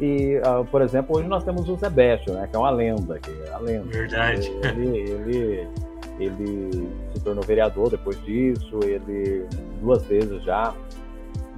E, 0.00 0.38
uh, 0.38 0.64
por 0.64 0.80
exemplo, 0.80 1.18
hoje 1.18 1.28
nós 1.28 1.44
temos 1.44 1.68
o 1.68 1.76
Zé 1.76 1.90
Bécio, 1.90 2.32
né, 2.32 2.48
que 2.50 2.56
é 2.56 2.58
uma 2.58 2.70
lenda. 2.70 3.18
Que 3.18 3.30
é 3.30 3.52
a 3.52 3.58
lenda. 3.58 3.86
Verdade. 3.86 4.50
Ele, 4.62 4.98
ele, 4.98 5.68
ele 6.18 6.88
se 7.14 7.22
tornou 7.22 7.44
vereador 7.44 7.90
depois 7.90 8.20
disso, 8.24 8.80
ele 8.82 9.46
duas 9.80 10.02
vezes 10.06 10.42
já. 10.42 10.74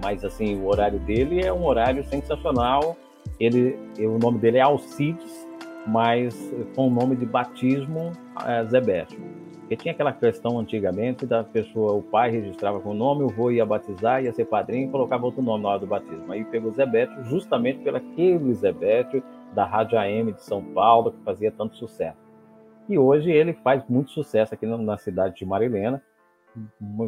Mas, 0.03 0.25
assim, 0.25 0.61
o 0.61 0.67
horário 0.67 0.99
dele 0.99 1.45
é 1.45 1.53
um 1.53 1.65
horário 1.65 2.05
sensacional. 2.05 2.97
Ele, 3.39 3.79
o 4.01 4.19
nome 4.19 4.39
dele 4.39 4.59
é 4.59 4.63
Alcides, 4.63 5.47
mas 5.87 6.53
com 6.75 6.89
o 6.89 6.91
nome 6.91 7.15
de 7.15 7.25
batismo 7.25 8.11
é 8.45 8.65
Zé 8.65 8.81
Bécio. 8.81 9.21
Porque 9.63 9.77
tinha 9.77 9.95
aquela 9.95 10.13
questão 10.13 10.59
antigamente 10.59 11.25
da 11.25 11.43
pessoa, 11.43 11.95
o 11.95 12.03
pai 12.03 12.31
registrava 12.31 12.79
com 12.81 12.91
o 12.91 12.95
nome, 12.95 13.23
o 13.23 13.31
avô 13.31 13.51
ia 13.51 13.65
batizar, 13.65 14.23
ia 14.23 14.33
ser 14.33 14.45
padrinho 14.45 14.89
e 14.89 14.91
colocava 14.91 15.25
outro 15.25 15.41
nome 15.41 15.63
na 15.63 15.71
hora 15.71 15.79
do 15.79 15.87
batismo. 15.87 16.31
Aí 16.31 16.45
pegou 16.45 16.73
Zé 16.73 16.85
Bétio 16.85 17.25
justamente 17.25 17.79
pelo 17.79 17.97
aquele 17.97 18.53
Zé 18.53 18.71
Bétio 18.71 19.23
da 19.55 19.65
Rádio 19.65 19.99
AM 19.99 20.33
de 20.33 20.43
São 20.43 20.63
Paulo, 20.63 21.13
que 21.13 21.25
fazia 21.25 21.51
tanto 21.51 21.77
sucesso. 21.77 22.19
E 22.89 22.99
hoje 22.99 23.31
ele 23.31 23.55
faz 23.55 23.83
muito 23.89 24.11
sucesso 24.11 24.53
aqui 24.53 24.67
na 24.67 24.99
cidade 24.99 25.37
de 25.37 25.47
Marilena, 25.47 26.03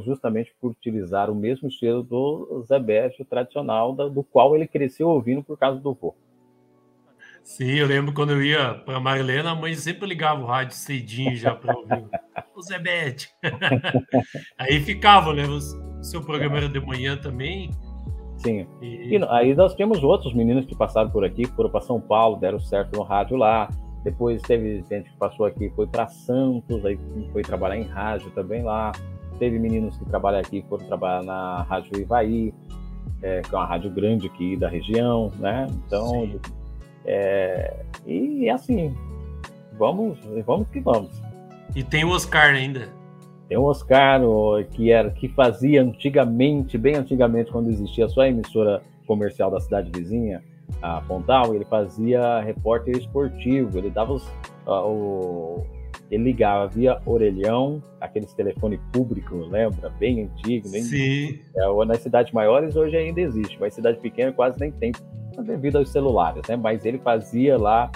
justamente 0.02 0.54
por 0.58 0.70
utilizar 0.70 1.28
o 1.28 1.34
mesmo 1.34 1.68
estilo 1.68 2.02
do 2.02 2.64
Zé 2.66 2.78
Bétio 2.78 3.26
tradicional, 3.26 3.92
do 3.92 4.22
qual 4.22 4.54
ele 4.54 4.66
cresceu 4.66 5.08
ouvindo 5.08 5.42
por 5.42 5.58
causa 5.58 5.78
do 5.80 5.92
vô. 5.92 6.14
Sim, 7.44 7.72
eu 7.72 7.86
lembro 7.86 8.14
quando 8.14 8.30
eu 8.30 8.42
ia 8.42 8.72
para 8.72 8.98
Marilena, 8.98 9.50
a 9.50 9.54
mãe 9.54 9.74
sempre 9.74 10.08
ligava 10.08 10.42
o 10.42 10.46
rádio 10.46 10.74
cedinho 10.74 11.36
já 11.36 11.54
para 11.54 11.76
ouvir 11.76 12.02
o 12.56 12.62
Zé 12.62 12.78
Bete. 12.78 13.28
aí 14.58 14.80
ficava, 14.80 15.34
né? 15.34 15.44
O 15.46 15.60
seu 16.02 16.22
programa 16.22 16.56
era 16.56 16.70
de 16.70 16.80
manhã 16.80 17.18
também. 17.18 17.70
Sim. 18.38 18.66
E... 18.80 19.14
e... 19.14 19.24
aí 19.28 19.54
nós 19.54 19.74
tínhamos 19.74 20.02
outros 20.02 20.32
meninos 20.32 20.64
que 20.64 20.74
passaram 20.74 21.10
por 21.10 21.22
aqui, 21.22 21.44
foram 21.48 21.68
para 21.68 21.82
São 21.82 22.00
Paulo, 22.00 22.38
deram 22.38 22.58
certo 22.58 22.96
no 22.96 23.02
rádio 23.02 23.36
lá. 23.36 23.68
Depois 24.02 24.40
teve 24.40 24.82
gente 24.88 25.10
que 25.10 25.16
passou 25.18 25.44
aqui, 25.44 25.70
foi 25.76 25.86
para 25.86 26.06
Santos, 26.06 26.84
aí 26.86 26.98
foi 27.30 27.42
trabalhar 27.42 27.76
em 27.76 27.84
rádio 27.84 28.30
também 28.30 28.62
lá. 28.62 28.90
Teve 29.38 29.58
meninos 29.58 29.98
que 29.98 30.04
trabalham 30.06 30.40
aqui, 30.40 30.64
foram 30.66 30.86
trabalhar 30.86 31.22
na 31.22 31.62
Rádio 31.64 32.00
Ivaí, 32.00 32.54
é, 33.22 33.42
que 33.42 33.54
é 33.54 33.58
uma 33.58 33.66
rádio 33.66 33.90
grande 33.90 34.28
aqui 34.28 34.56
da 34.56 34.68
região, 34.68 35.30
né? 35.38 35.66
Então, 35.86 36.26
Sim 36.26 36.63
é, 37.04 37.84
e 38.06 38.48
assim, 38.48 38.94
vamos, 39.78 40.18
vamos 40.44 40.68
que 40.68 40.80
vamos. 40.80 41.10
E 41.74 41.82
tem 41.82 42.04
o 42.04 42.10
Oscar 42.10 42.54
ainda. 42.54 42.88
Tem 43.48 43.58
o 43.58 43.64
Oscar, 43.64 44.20
que 44.70 44.90
era 44.90 45.10
que 45.10 45.28
fazia 45.28 45.82
antigamente, 45.82 46.78
bem 46.78 46.96
antigamente, 46.96 47.50
quando 47.50 47.70
existia 47.70 48.08
só 48.08 48.22
a 48.22 48.28
emissora 48.28 48.82
comercial 49.06 49.50
da 49.50 49.60
cidade 49.60 49.90
vizinha, 49.94 50.42
a 50.80 51.00
Pontal, 51.02 51.54
ele 51.54 51.64
fazia 51.64 52.40
repórter 52.40 52.96
esportivo, 52.96 53.78
ele 53.78 53.90
dava 53.90 54.14
os, 54.14 54.26
uh, 54.66 54.86
o, 54.86 55.66
ele 56.10 56.24
ligava 56.24 56.66
via 56.68 57.00
orelhão, 57.04 57.82
aqueles 58.00 58.32
telefone 58.32 58.78
público, 58.92 59.34
lembra? 59.36 59.90
Bem 59.98 60.22
antigo. 60.22 60.68
Nem, 60.70 60.82
Sim. 60.82 61.38
É, 61.56 61.84
nas 61.84 62.00
cidades 62.00 62.32
maiores 62.32 62.76
hoje 62.76 62.96
ainda 62.96 63.20
existe, 63.20 63.58
mas 63.60 63.74
cidade 63.74 63.98
pequena 63.98 64.32
quase 64.32 64.58
nem 64.58 64.70
tem, 64.72 64.92
devido 65.42 65.76
aos 65.76 65.88
celulares, 65.90 66.42
né? 66.48 66.56
Mas 66.56 66.84
ele 66.84 66.98
fazia 66.98 67.58
lá, 67.58 67.90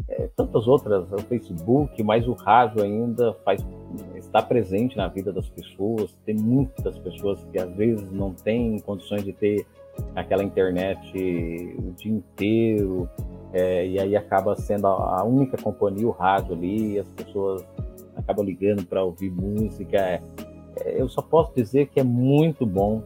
é, 0.08 0.28
tantas 0.36 0.68
outras, 0.68 1.12
o 1.12 1.18
Facebook, 1.18 2.00
mas 2.04 2.28
o 2.28 2.34
rádio 2.34 2.84
ainda 2.84 3.32
faz, 3.44 3.66
está 4.14 4.40
presente 4.40 4.96
na 4.96 5.08
vida 5.08 5.32
das 5.32 5.48
pessoas. 5.50 6.16
Tem 6.24 6.36
muitas 6.36 6.96
pessoas 7.00 7.44
que 7.52 7.58
às 7.58 7.74
vezes 7.74 8.12
não 8.12 8.32
têm 8.32 8.78
condições 8.78 9.24
de 9.24 9.32
ter 9.32 9.66
aquela 10.14 10.44
internet 10.44 11.00
o 11.78 11.90
dia 11.90 12.12
inteiro, 12.12 13.10
é, 13.52 13.88
e 13.88 13.98
aí 13.98 14.14
acaba 14.14 14.54
sendo 14.54 14.86
a, 14.86 15.24
única 15.24 15.56
companhia, 15.60 16.06
o 16.06 16.12
rádio 16.12 16.54
ali, 16.54 16.98
as 16.98 17.08
pessoas 17.08 17.66
acabam 18.16 18.44
ligando 18.44 18.86
para 18.86 19.02
ouvir 19.02 19.30
música. 19.30 19.96
É, 19.96 20.22
eu 20.84 21.08
só 21.08 21.22
posso 21.22 21.54
dizer 21.54 21.88
que 21.88 22.00
é 22.00 22.04
muito 22.04 22.64
bom 22.64 23.02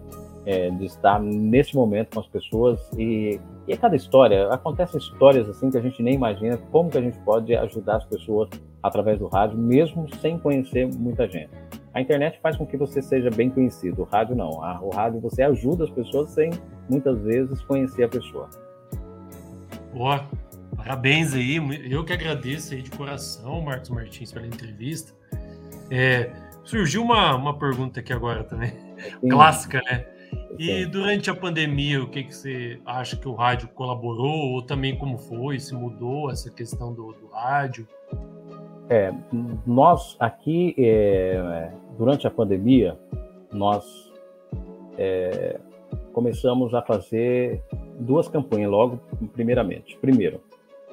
é, 0.47 0.71
de 0.71 0.85
estar 0.85 1.21
nesse 1.21 1.75
momento 1.75 2.15
com 2.15 2.21
as 2.21 2.27
pessoas 2.27 2.81
e, 2.99 3.41
e 3.67 3.73
a 3.73 3.77
cada 3.77 3.97
história, 3.97 4.49
acontecem 4.49 4.99
histórias 4.99 5.49
assim 5.49 5.71
que 5.71 5.79
a 5.79 5.81
gente 5.81 6.03
nem 6.03 6.15
imagina 6.15 6.59
como 6.71 6.91
que 6.91 6.99
a 6.99 7.01
gente 7.01 7.19
pode 7.21 7.55
ajudar 7.55 7.97
as 7.97 8.05
pessoas 8.05 8.51
através 8.83 9.19
do 9.19 9.27
rádio, 9.27 9.57
mesmo 9.57 10.07
sem 10.21 10.39
conhecer 10.39 10.87
muita 10.87 11.27
gente. 11.27 11.51
A 11.95 12.01
internet 12.01 12.39
faz 12.43 12.57
com 12.57 12.67
que 12.67 12.77
você 12.77 13.01
seja 13.01 13.31
bem 13.31 13.49
conhecido, 13.49 14.03
o 14.03 14.05
rádio 14.05 14.35
não. 14.35 14.51
O 14.83 14.91
rádio 14.91 15.21
você 15.21 15.43
ajuda 15.43 15.85
as 15.85 15.91
pessoas 15.91 16.31
sem 16.31 16.51
muitas 16.91 17.19
vezes 17.21 17.63
conhecer 17.63 18.03
a 18.03 18.09
pessoa. 18.09 18.51
Boa, 19.95 20.29
parabéns 20.77 21.33
aí. 21.35 21.57
Eu 21.91 22.05
que 22.05 22.13
agradeço 22.13 22.75
aí 22.75 22.83
de 22.83 22.91
coração, 22.91 23.61
Marcos 23.63 23.91
Martins, 23.91 24.33
pela 24.33 24.47
entrevista. 24.47 25.13
É, 25.89 26.33
surgiu 26.65 27.03
uma, 27.03 27.35
uma 27.35 27.57
pergunta 27.57 28.01
aqui 28.01 28.13
agora 28.13 28.45
também, 28.45 28.73
Sim. 29.21 29.29
clássica, 29.29 29.81
né? 29.85 30.07
E 30.59 30.87
durante 30.87 31.31
a 31.31 31.35
pandemia, 31.35 32.03
o 32.03 32.09
que, 32.09 32.25
que 32.25 32.35
você 32.35 32.81
acha 32.87 33.17
que 33.17 33.29
o 33.29 33.35
rádio 33.35 33.69
colaborou? 33.69 34.53
Ou 34.53 34.63
também 34.63 34.97
como 34.97 35.19
foi? 35.19 35.59
Se 35.59 35.75
mudou 35.75 36.31
essa 36.31 36.51
questão 36.51 36.93
do, 36.93 37.13
do 37.13 37.27
rádio? 37.29 37.87
É, 38.89 39.13
nós 39.67 40.17
aqui, 40.21 40.75
é, 40.79 41.71
durante 41.99 42.27
a 42.27 42.31
pandemia, 42.31 42.97
nós 43.53 44.13
é, 44.97 45.59
começamos 46.13 46.73
a 46.73 46.83
fazer 46.83 47.63
duas 47.99 48.29
campanhas 48.29 48.71
logo, 48.71 49.01
primeiramente. 49.33 49.97
Primeiro, 49.99 50.41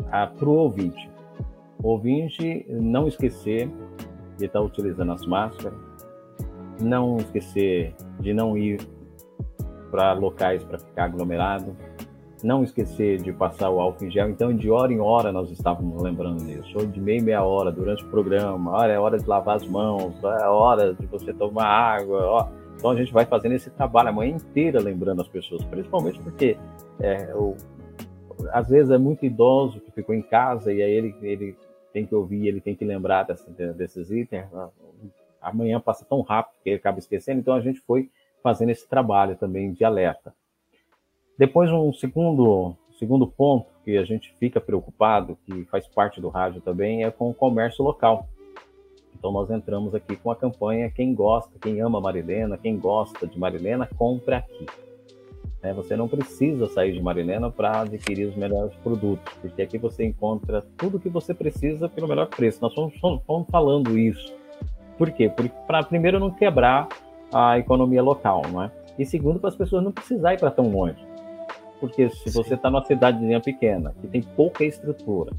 para 0.09 0.49
o 0.49 0.53
ouvinte. 0.53 1.09
O 1.83 1.89
ouvinte 1.89 2.65
não 2.69 3.07
esquecer 3.07 3.69
de 4.37 4.45
estar 4.45 4.61
utilizando 4.61 5.11
as 5.11 5.25
máscaras, 5.25 5.77
não 6.79 7.17
esquecer 7.17 7.93
de 8.19 8.33
não 8.33 8.57
ir 8.57 8.79
para 9.89 10.13
locais 10.13 10.63
para 10.63 10.79
ficar 10.79 11.05
aglomerado, 11.05 11.75
não 12.43 12.63
esquecer 12.63 13.21
de 13.21 13.31
passar 13.31 13.69
o 13.69 13.79
álcool 13.79 14.05
em 14.05 14.11
gel. 14.11 14.29
Então, 14.29 14.55
de 14.55 14.69
hora 14.71 14.91
em 14.91 14.99
hora, 14.99 15.31
nós 15.31 15.51
estávamos 15.51 16.01
lembrando 16.01 16.43
disso. 16.43 16.75
Ou 16.75 16.85
de 16.85 16.99
meia 16.99 17.21
meia 17.21 17.43
hora, 17.43 17.71
durante 17.71 18.03
o 18.03 18.07
programa. 18.07 18.71
Olha, 18.71 18.93
é 18.93 18.99
hora 18.99 19.19
de 19.19 19.27
lavar 19.27 19.57
as 19.57 19.67
mãos, 19.67 20.15
é 20.23 20.47
hora 20.47 20.93
de 20.93 21.05
você 21.05 21.33
tomar 21.33 21.65
água. 21.65 22.25
Ó. 22.25 22.47
Então, 22.75 22.91
a 22.91 22.95
gente 22.95 23.13
vai 23.13 23.25
fazendo 23.25 23.53
esse 23.53 23.69
trabalho 23.69 24.09
a 24.09 24.11
manhã 24.11 24.35
inteira 24.35 24.79
lembrando 24.79 25.21
as 25.21 25.27
pessoas, 25.27 25.63
principalmente 25.65 26.19
porque 26.19 26.57
é, 26.99 27.31
o, 27.35 27.55
às 28.51 28.69
vezes 28.69 28.91
é 28.91 28.97
muito 28.97 29.25
idoso 29.25 29.79
que 29.79 29.91
ficou 29.91 30.15
em 30.15 30.21
casa 30.21 30.73
e 30.73 30.81
aí 30.81 30.91
ele, 30.91 31.15
ele 31.21 31.55
tem 31.91 32.05
que 32.05 32.15
ouvir, 32.15 32.47
ele 32.47 32.61
tem 32.61 32.75
que 32.75 32.85
lembrar 32.85 33.23
dessa, 33.23 33.49
desses 33.73 34.09
itens. 34.11 34.45
Amanhã 35.41 35.79
passa 35.79 36.05
tão 36.05 36.21
rápido 36.21 36.61
que 36.63 36.69
ele 36.69 36.77
acaba 36.77 36.99
esquecendo. 36.99 37.39
Então, 37.39 37.53
a 37.53 37.61
gente 37.61 37.79
foi 37.81 38.09
fazendo 38.41 38.69
esse 38.69 38.87
trabalho 38.87 39.35
também 39.35 39.71
de 39.71 39.83
alerta. 39.83 40.33
Depois, 41.37 41.71
um 41.71 41.91
segundo, 41.93 42.75
segundo 42.97 43.25
ponto 43.27 43.67
que 43.83 43.97
a 43.97 44.03
gente 44.03 44.33
fica 44.39 44.61
preocupado, 44.61 45.37
que 45.45 45.65
faz 45.65 45.87
parte 45.87 46.21
do 46.21 46.29
rádio 46.29 46.61
também, 46.61 47.03
é 47.03 47.11
com 47.11 47.29
o 47.29 47.33
comércio 47.33 47.83
local. 47.83 48.27
Então, 49.17 49.31
nós 49.31 49.49
entramos 49.51 49.93
aqui 49.93 50.15
com 50.15 50.31
a 50.31 50.35
campanha 50.35 50.89
Quem 50.89 51.13
gosta, 51.13 51.51
quem 51.59 51.79
ama 51.79 52.01
Marilena, 52.01 52.57
quem 52.57 52.77
gosta 52.77 53.27
de 53.27 53.37
Marilena, 53.37 53.87
compra 53.97 54.37
aqui. 54.37 54.65
É, 55.63 55.73
você 55.73 55.95
não 55.95 56.07
precisa 56.07 56.67
sair 56.67 56.93
de 56.93 57.01
Marilena 57.01 57.51
para 57.51 57.81
adquirir 57.81 58.25
os 58.27 58.35
melhores 58.35 58.73
produtos, 58.77 59.31
porque 59.39 59.61
aqui 59.61 59.77
você 59.77 60.03
encontra 60.03 60.63
tudo 60.75 60.99
que 60.99 61.09
você 61.09 61.33
precisa 61.33 61.87
pelo 61.87 62.07
melhor 62.07 62.27
preço. 62.27 62.59
Nós 62.61 62.71
estamos 62.71 63.47
falando 63.49 63.97
isso. 63.97 64.33
Por 64.97 65.11
quê? 65.11 65.31
Para 65.67 65.83
primeiro 65.83 66.19
não 66.19 66.31
quebrar 66.31 66.87
a 67.31 67.59
economia 67.59 68.01
local, 68.01 68.41
não 68.51 68.63
é? 68.63 68.71
E 68.97 69.05
segundo, 69.05 69.39
para 69.39 69.49
as 69.49 69.55
pessoas 69.55 69.83
não 69.83 69.91
precisarem 69.91 70.35
ir 70.35 70.39
para 70.39 70.51
tão 70.51 70.69
longe. 70.69 70.97
Porque 71.79 72.09
se 72.09 72.29
você 72.31 72.55
está 72.55 72.69
numa 72.69 72.83
cidadezinha 72.83 73.39
pequena, 73.39 73.93
que 74.01 74.07
tem 74.07 74.21
pouca 74.21 74.63
estrutura 74.63 75.31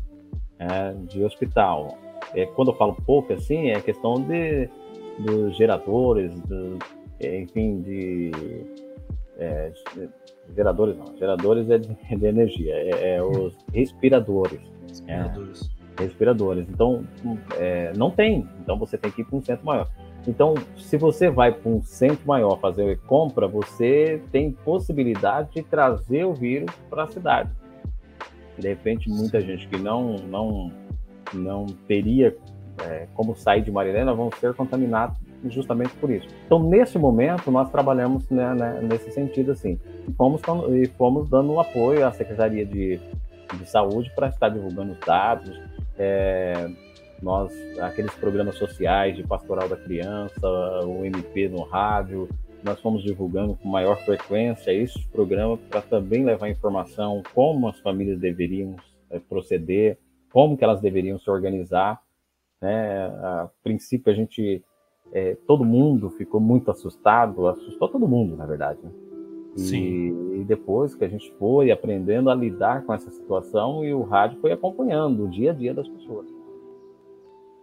é, 0.59 0.93
de 1.09 1.23
hospital, 1.25 1.99
é, 2.35 2.47
quando 2.47 2.71
eu 2.71 2.77
falo 2.77 2.97
pouca, 3.07 3.35
assim, 3.35 3.71
é 3.71 3.81
questão 3.81 4.15
de 4.15 4.69
dos 5.19 5.57
geradores, 5.57 6.33
do, 6.43 6.79
é, 7.21 7.41
enfim, 7.41 7.81
de 7.83 8.31
é, 9.43 9.73
geradores 10.55 10.97
não, 10.97 11.17
geradores 11.17 11.69
é 11.71 11.79
de, 11.79 11.89
de 12.17 12.27
energia, 12.27 12.75
é, 12.75 13.17
é, 13.17 13.23
os 13.23 13.57
respiradores. 13.73 14.61
Respiradores. 14.89 15.71
É, 15.99 16.03
respiradores. 16.03 16.69
Então, 16.69 17.05
é, 17.59 17.93
não 17.97 18.11
tem. 18.11 18.49
Então, 18.61 18.79
você 18.79 18.97
tem 18.97 19.11
que 19.11 19.23
ir 19.23 19.25
para 19.25 19.37
um 19.37 19.43
centro 19.43 19.65
maior. 19.65 19.89
Então, 20.27 20.55
se 20.77 20.97
você 20.97 21.29
vai 21.29 21.53
para 21.53 21.71
um 21.71 21.83
centro 21.83 22.27
maior 22.27 22.59
fazer 22.61 22.99
compra, 23.01 23.49
você 23.49 24.23
tem 24.31 24.53
possibilidade 24.53 25.51
de 25.53 25.63
trazer 25.63 26.25
o 26.25 26.33
vírus 26.33 26.73
para 26.89 27.05
a 27.05 27.07
cidade. 27.09 27.51
De 28.57 28.69
repente, 28.69 29.09
muita 29.09 29.41
gente 29.41 29.67
que 29.67 29.79
não 29.79 30.17
não 30.19 30.73
não 31.35 31.67
teria 31.89 32.37
é, 32.87 33.09
como 33.15 33.35
sair 33.35 33.63
de 33.63 33.71
Marilena 33.71 34.15
vão 34.15 34.31
ser 34.39 34.55
contaminados 34.55 35.17
justamente 35.47 35.95
por 35.97 36.11
isso. 36.11 36.27
Então, 36.47 36.63
nesse 36.63 36.99
momento, 36.99 37.51
nós 37.51 37.71
trabalhamos 37.71 38.29
né, 38.31 38.55
né, 38.55 38.81
nesse 38.83 39.11
sentido 39.11 39.53
assim. 39.53 39.79
E 40.09 40.13
fomos, 40.13 40.41
e 40.71 40.87
fomos 40.97 41.29
dando 41.29 41.59
apoio 41.59 42.07
à 42.07 42.13
Secretaria 42.13 42.65
de, 42.65 43.01
de 43.59 43.67
saúde 43.69 44.11
para 44.15 44.29
estar 44.29 44.49
divulgando 44.49 44.93
os 44.93 45.01
dados. 45.01 45.61
É, 45.99 46.71
nós, 47.23 47.53
aqueles 47.81 48.13
programas 48.15 48.57
sociais 48.57 49.17
de 49.17 49.23
pastoral 49.23 49.69
da 49.69 49.77
criança, 49.77 50.49
o 50.85 51.05
MP 51.05 51.49
no 51.49 51.63
rádio, 51.63 52.29
nós 52.63 52.81
fomos 52.81 53.03
divulgando 53.03 53.57
com 53.57 53.69
maior 53.69 53.97
frequência 54.05 54.73
esses 54.73 55.05
programas 55.07 55.59
para 55.69 55.83
também 55.83 56.25
levar 56.25 56.49
informação 56.49 57.23
como 57.35 57.69
as 57.69 57.79
famílias 57.81 58.19
deveriam 58.19 58.77
é, 59.11 59.19
proceder, 59.19 59.99
como 60.31 60.57
que 60.57 60.65
elas 60.65 60.81
deveriam 60.81 61.19
se 61.19 61.29
organizar. 61.29 62.01
Né? 62.61 63.07
A 63.07 63.49
princípio 63.63 64.13
a 64.13 64.15
gente, 64.15 64.63
é, 65.13 65.37
todo 65.47 65.65
mundo 65.65 66.11
ficou 66.11 66.41
muito 66.41 66.71
assustado, 66.71 67.47
assustou 67.47 67.89
todo 67.89 68.09
mundo, 68.09 68.37
na 68.37 68.47
verdade. 68.47 68.79
Né? 68.83 68.91
E, 69.57 69.61
Sim. 69.61 70.41
e 70.41 70.45
depois 70.45 70.95
que 70.95 71.05
a 71.05 71.09
gente 71.09 71.33
foi 71.39 71.71
aprendendo 71.71 72.31
a 72.31 72.35
lidar 72.35 72.83
com 72.85 72.95
essa 72.95 73.11
situação 73.11 73.85
e 73.85 73.93
o 73.93 74.03
rádio 74.03 74.41
foi 74.41 74.53
acompanhando 74.53 75.25
o 75.25 75.29
dia 75.29 75.51
a 75.51 75.55
dia 75.55 75.75
das 75.75 75.87
pessoas. 75.87 76.27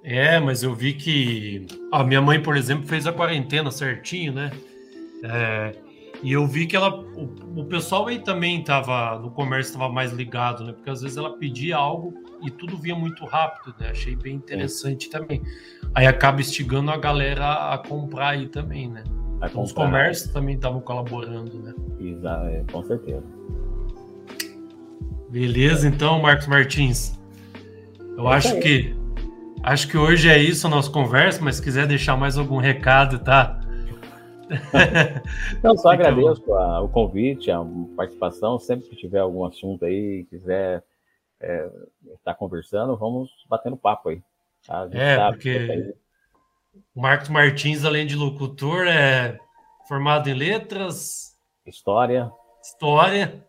É, 0.03 0.39
mas 0.39 0.63
eu 0.63 0.73
vi 0.73 0.93
que 0.93 1.65
a 1.91 2.03
minha 2.03 2.21
mãe, 2.21 2.41
por 2.41 2.55
exemplo, 2.55 2.88
fez 2.88 3.05
a 3.05 3.12
quarentena 3.12 3.69
certinho, 3.71 4.31
né? 4.31 4.51
É, 5.23 5.75
e 6.23 6.31
eu 6.31 6.45
vi 6.47 6.67
que 6.67 6.75
ela, 6.75 6.99
o, 6.99 7.62
o 7.62 7.65
pessoal 7.65 8.07
aí 8.07 8.19
também 8.19 8.59
estava 8.59 9.19
no 9.19 9.31
comércio 9.31 9.71
estava 9.71 9.91
mais 9.91 10.13
ligado, 10.13 10.63
né? 10.63 10.73
Porque 10.73 10.89
às 10.89 11.01
vezes 11.01 11.17
ela 11.17 11.38
pedia 11.38 11.75
algo 11.75 12.13
e 12.41 12.52
tudo 12.52 12.78
vinha 12.78 12.95
muito 12.95 13.25
rápido, 13.25 13.75
né? 13.80 13.89
Achei 13.89 14.15
bem 14.15 14.36
interessante 14.36 15.08
é. 15.08 15.12
também. 15.12 15.41
Aí 15.93 16.06
acaba 16.06 16.41
instigando 16.41 16.91
a 16.91 16.97
galera 16.97 17.73
a 17.73 17.78
comprar 17.78 18.30
aí 18.30 18.47
também, 18.47 18.89
né? 18.89 19.04
Então, 19.43 19.63
os 19.63 19.71
comércios 19.71 20.32
também 20.32 20.56
estavam 20.56 20.82
colaborando, 20.82 21.58
né? 21.60 21.73
Exato, 21.99 22.45
é, 22.47 22.63
com 22.71 22.84
certeza. 22.84 23.23
Beleza, 25.30 25.88
então, 25.88 26.21
Marcos 26.21 26.47
Martins. 26.47 27.17
Eu 28.17 28.28
é 28.30 28.36
acho 28.36 28.60
que 28.60 28.95
acho 29.63 29.88
que 29.88 29.97
hoje 29.97 30.30
é 30.30 30.38
isso 30.38 30.67
a 30.67 30.69
nossa 30.69 30.91
conversa, 30.91 31.41
mas 31.41 31.58
se 31.58 31.62
quiser 31.62 31.88
deixar 31.88 32.17
mais 32.17 32.38
algum 32.38 32.58
recado, 32.58 33.19
tá? 33.19 33.60
Não, 35.63 35.78
só 35.78 35.91
agradeço 35.91 36.54
a, 36.54 36.82
o 36.82 36.89
convite, 36.89 37.52
a 37.52 37.63
participação. 37.95 38.60
Sempre 38.60 38.89
que 38.89 38.95
tiver 38.95 39.19
algum 39.19 39.45
assunto 39.45 39.86
aí, 39.86 40.25
quiser 40.30 40.84
é, 41.41 41.69
estar 42.15 42.36
conversando, 42.36 42.97
vamos 42.97 43.30
batendo 43.49 43.78
papo 43.78 44.10
aí. 44.10 44.21
Tá? 44.65 44.89
É, 44.91 45.32
porque 45.32 45.95
o 46.95 47.02
Marcos 47.02 47.30
Martins, 47.30 47.86
além 47.86 48.06
de 48.06 48.15
locutor, 48.15 48.88
é 48.88 49.39
formado 49.88 50.30
em 50.30 50.34
letras, 50.34 51.38
história, 51.65 52.32
história 52.62 53.43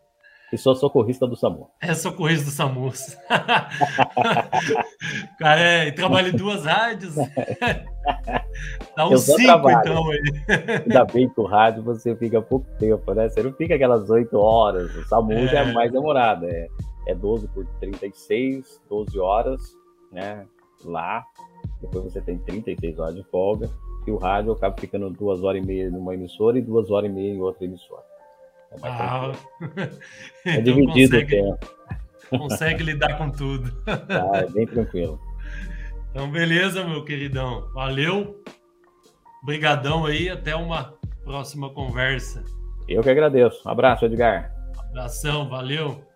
e 0.52 0.58
sou 0.58 0.74
socorrista 0.74 1.28
do 1.28 1.36
SAMU. 1.36 1.70
É 1.80 1.94
socorrista 1.94 2.46
do 2.46 2.50
SAMU. 2.50 2.90
Cara, 5.38 5.60
é, 5.60 5.92
trabalha 5.92 6.28
em 6.28 6.36
duas 6.36 6.64
rádios. 6.64 7.14
Dá 8.96 9.06
uns 9.06 9.22
cinco, 9.22 9.44
trabalho. 9.44 9.78
então. 9.80 10.10
Aí. 10.10 10.20
Ainda 10.82 11.04
bem 11.04 11.28
que 11.28 11.40
o 11.40 11.46
rádio 11.46 11.84
você 11.84 12.16
fica 12.16 12.42
pouco 12.42 12.66
tempo, 12.80 13.14
né? 13.14 13.28
Você 13.28 13.44
não 13.44 13.52
fica 13.52 13.76
aquelas 13.76 14.10
oito 14.10 14.40
horas. 14.40 14.92
O 14.96 15.06
SAMU 15.06 15.34
é. 15.34 15.46
já 15.46 15.60
é 15.60 15.72
mais 15.72 15.92
demorado. 15.92 16.46
É, 16.46 16.66
é 17.06 17.14
12 17.14 17.48
por 17.48 17.66
36, 17.80 18.80
12 18.88 19.18
horas, 19.18 19.76
né? 20.12 20.46
Lá. 20.84 21.24
Depois 21.80 22.04
você 22.04 22.20
tem 22.20 22.38
36 22.38 22.98
horas 22.98 23.14
de 23.14 23.24
folga. 23.24 23.70
E 24.06 24.10
o 24.10 24.16
rádio 24.16 24.52
acaba 24.52 24.76
ficando 24.78 25.10
duas 25.10 25.42
horas 25.42 25.62
e 25.62 25.66
meia 25.66 25.90
numa 25.90 26.14
emissora 26.14 26.58
e 26.58 26.62
duas 26.62 26.90
horas 26.90 27.10
e 27.10 27.12
meia 27.12 27.34
em 27.34 27.40
outra 27.40 27.64
emissora. 27.64 28.02
É, 28.72 28.76
ah, 28.82 29.32
é 30.46 30.54
então 30.54 30.62
dividido 30.62 31.16
consegue, 31.16 31.40
o 31.40 31.56
tempo. 31.56 31.70
Consegue 32.30 32.84
lidar 32.84 33.18
com 33.18 33.30
tudo. 33.30 33.70
Tá, 33.84 34.30
é 34.38 34.46
bem 34.46 34.66
tranquilo. 34.66 35.20
Então, 36.10 36.30
beleza, 36.30 36.84
meu 36.84 37.04
queridão. 37.04 37.68
Valeu. 37.72 38.42
Obrigadão 39.42 40.06
aí. 40.06 40.28
Até 40.28 40.56
uma 40.56 40.94
próxima 41.24 41.70
conversa. 41.70 42.42
Eu 42.88 43.02
que 43.02 43.10
agradeço. 43.10 43.66
Um 43.66 43.70
abraço, 43.70 44.04
Edgar. 44.04 44.52
Abração, 44.90 45.48
valeu. 45.48 46.09